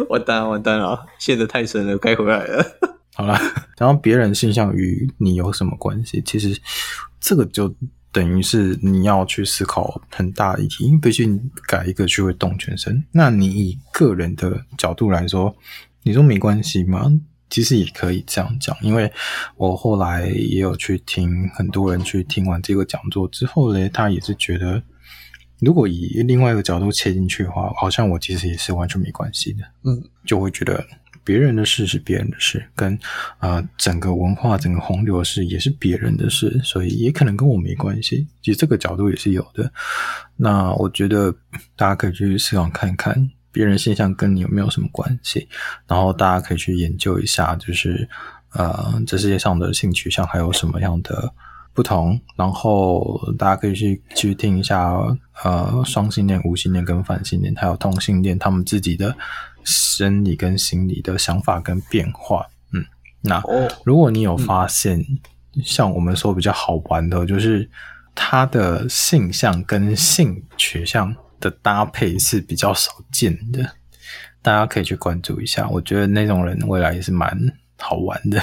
[0.07, 2.65] 完蛋了，完蛋了，陷得太深了，该回来了。
[3.13, 3.37] 好了，
[3.77, 6.23] 然后别人性向与你有什么关系？
[6.25, 6.57] 其实
[7.19, 7.73] 这个就
[8.11, 13.03] 等于是你要去思考很大的议题，因为毕竟改一个就会动全身。
[13.11, 15.55] 那你以个人的角度来说，
[16.03, 17.11] 你说没关系吗？
[17.49, 19.11] 其实也可以这样讲，因为
[19.57, 24.81] 我后来也有去听很多人去听完这个讲座之后呢，他也是觉得，
[25.59, 30.81] 如果以另外一个角度切进去的话，好像我其实也是完全没关系的，嗯，就会觉得
[31.23, 32.97] 别人的事是别人的事，跟
[33.39, 38.27] 啊、整个文化、整个洪流的事也是别人的事，所以也可能跟我没关系。
[38.41, 39.71] 其实这个角度也是有的。
[40.35, 41.33] 那我觉得
[41.75, 43.29] 大家可以去思考看看。
[43.53, 45.45] 别人现象跟你有没有什么关系？
[45.85, 48.07] 然后大家可以去研究一下，就是
[48.53, 51.29] 呃，这世界上的性取向还有什么样的
[51.73, 52.17] 不同？
[52.37, 54.93] 然后大家可以去去听一下，
[55.43, 59.13] 呃，双性恋、无性恋跟反性恋，还有同性恋他们自己的
[59.63, 62.45] 生理跟心理的想法跟变化。
[62.73, 62.85] 嗯，
[63.21, 63.43] 那
[63.83, 67.69] 如果你有发现，嗯、像我们说比较好玩的，就是
[68.15, 71.15] 他的性向跟性取向。
[71.41, 73.67] 的搭配是比较少见的，
[74.43, 75.67] 大家可以去关注一下。
[75.69, 77.35] 我觉得那种人未来也是蛮
[77.79, 78.39] 好玩的，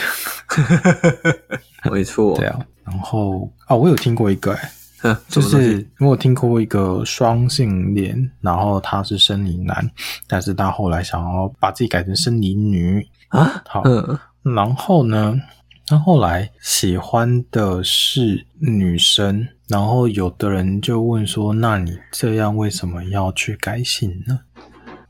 [1.92, 2.36] 没错。
[2.36, 4.58] 对啊，然后啊，我有听过一个、
[5.28, 9.90] 就是我有听过一个双性恋，然后他是生理男，
[10.26, 13.62] 但是他后来想要把自己改成生理女啊。
[13.66, 15.40] 好，嗯、然后呢，
[15.86, 19.48] 他后来喜欢的是女生。
[19.68, 24.40] 然后有的人就问说：“那你这样为什么要去改性呢？”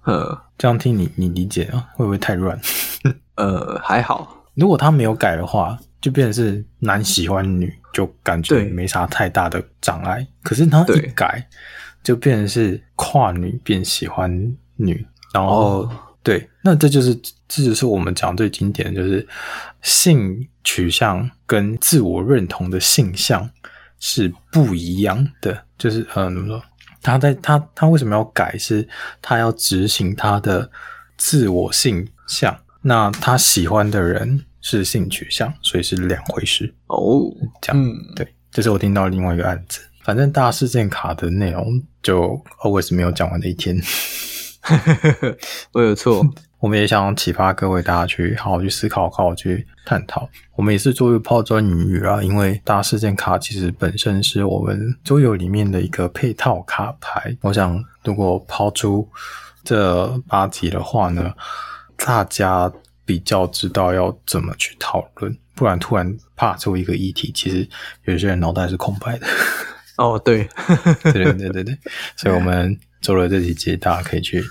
[0.02, 1.86] 呃，这样听你你理解啊？
[1.94, 2.60] 会不会太乱？
[3.36, 4.44] 呃，还好。
[4.54, 10.26] 如果他没有改的话，就变成是男喜欢女，就感觉没啥太大的障碍。
[10.42, 11.46] 可是他一改，
[12.02, 14.30] 就变成是跨女变喜欢
[14.76, 17.14] 女，然后、哦、对，那这就是
[17.46, 19.26] 这就是我们讲最经典的，就是
[19.82, 23.48] 性取向跟自我认同的性向。
[24.00, 26.62] 是不一样的，就是呃，怎么说？
[27.02, 28.56] 他在他他为什么要改？
[28.56, 28.88] 是
[29.20, 30.70] 他要执行他的
[31.16, 37.22] 自我性向，那他喜欢的人是性取向，所以是两回事哦。
[37.62, 39.80] 这样，嗯、对，这是我听到另外一个案子。
[40.04, 43.80] 反正大事件卡的内容就 always 没有讲完的一天，
[45.72, 46.22] 我有错。
[46.60, 50.28] 我们也想启发各位大家去好好去思考，好好去探讨。
[50.56, 57.36] 我们也是作为抛砖引玉啊，因为大事件卡其实本身是我们桌游里面的一个配套卡牌。
[57.42, 59.08] 我想，如果抛出
[59.62, 61.32] 这八题的话呢，
[61.96, 62.72] 大家
[63.08, 67.66] 比较知道要怎么去讨论，不然突然怕出一个议题，其实
[68.04, 69.26] 有些人脑袋是空白的。
[69.96, 70.46] 哦，对，
[71.02, 71.78] 对对对对对，
[72.14, 74.44] 所以我们做了这几集，大家可以去。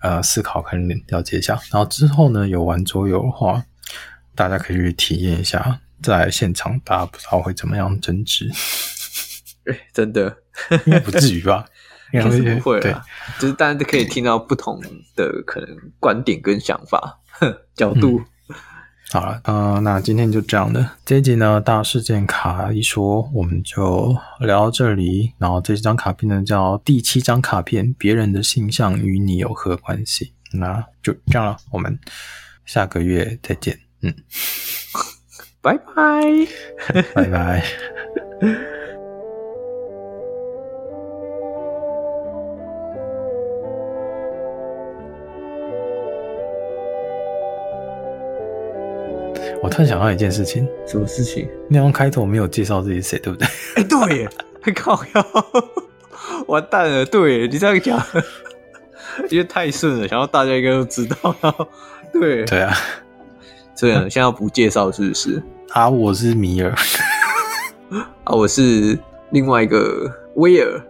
[0.00, 3.64] 呃，思考可能了解一下，然后之后呢，有玩桌游的话，
[4.32, 8.48] 大家可以去体验一下，在现场大家不知道会怎么样争执。
[9.64, 10.36] 欸、 真的
[10.86, 11.66] 应该不至于吧？
[12.12, 13.04] 应该不会，了，
[13.38, 14.80] 就是大家都可以听到不同
[15.14, 15.68] 的可能
[16.00, 17.20] 观点跟想法
[17.74, 18.18] 角度。
[18.18, 18.24] 嗯
[19.10, 25.32] 好了，呃，那今天就这样的这一集呢，大事件卡一说，我们就聊到这里。
[25.38, 30.34] 然后这张卡片呢，叫第七张卡片，别人的性向与你有何关系？
[30.52, 31.98] 那就这样了，我们
[32.66, 33.80] 下个月再见。
[34.02, 34.14] 嗯，
[35.62, 36.46] 拜拜，
[37.14, 37.64] 拜拜。
[49.60, 51.48] 我突然想到一件事情，什么事情？
[51.68, 53.46] 内容开头没有介绍自己是谁，对不对？
[53.74, 54.30] 哎、欸，对耶，
[54.60, 55.26] 还靠腰，
[56.46, 57.04] 完蛋了。
[57.04, 58.00] 对，你这样讲，
[59.30, 61.34] 因为太顺了，想要大家应该都知道。
[62.12, 62.72] 对，对啊，
[63.74, 65.42] 这样现在要不介绍是不是？
[65.70, 66.70] 啊，我是米尔，
[68.24, 68.96] 啊，我是
[69.30, 70.80] 另外一个威尔。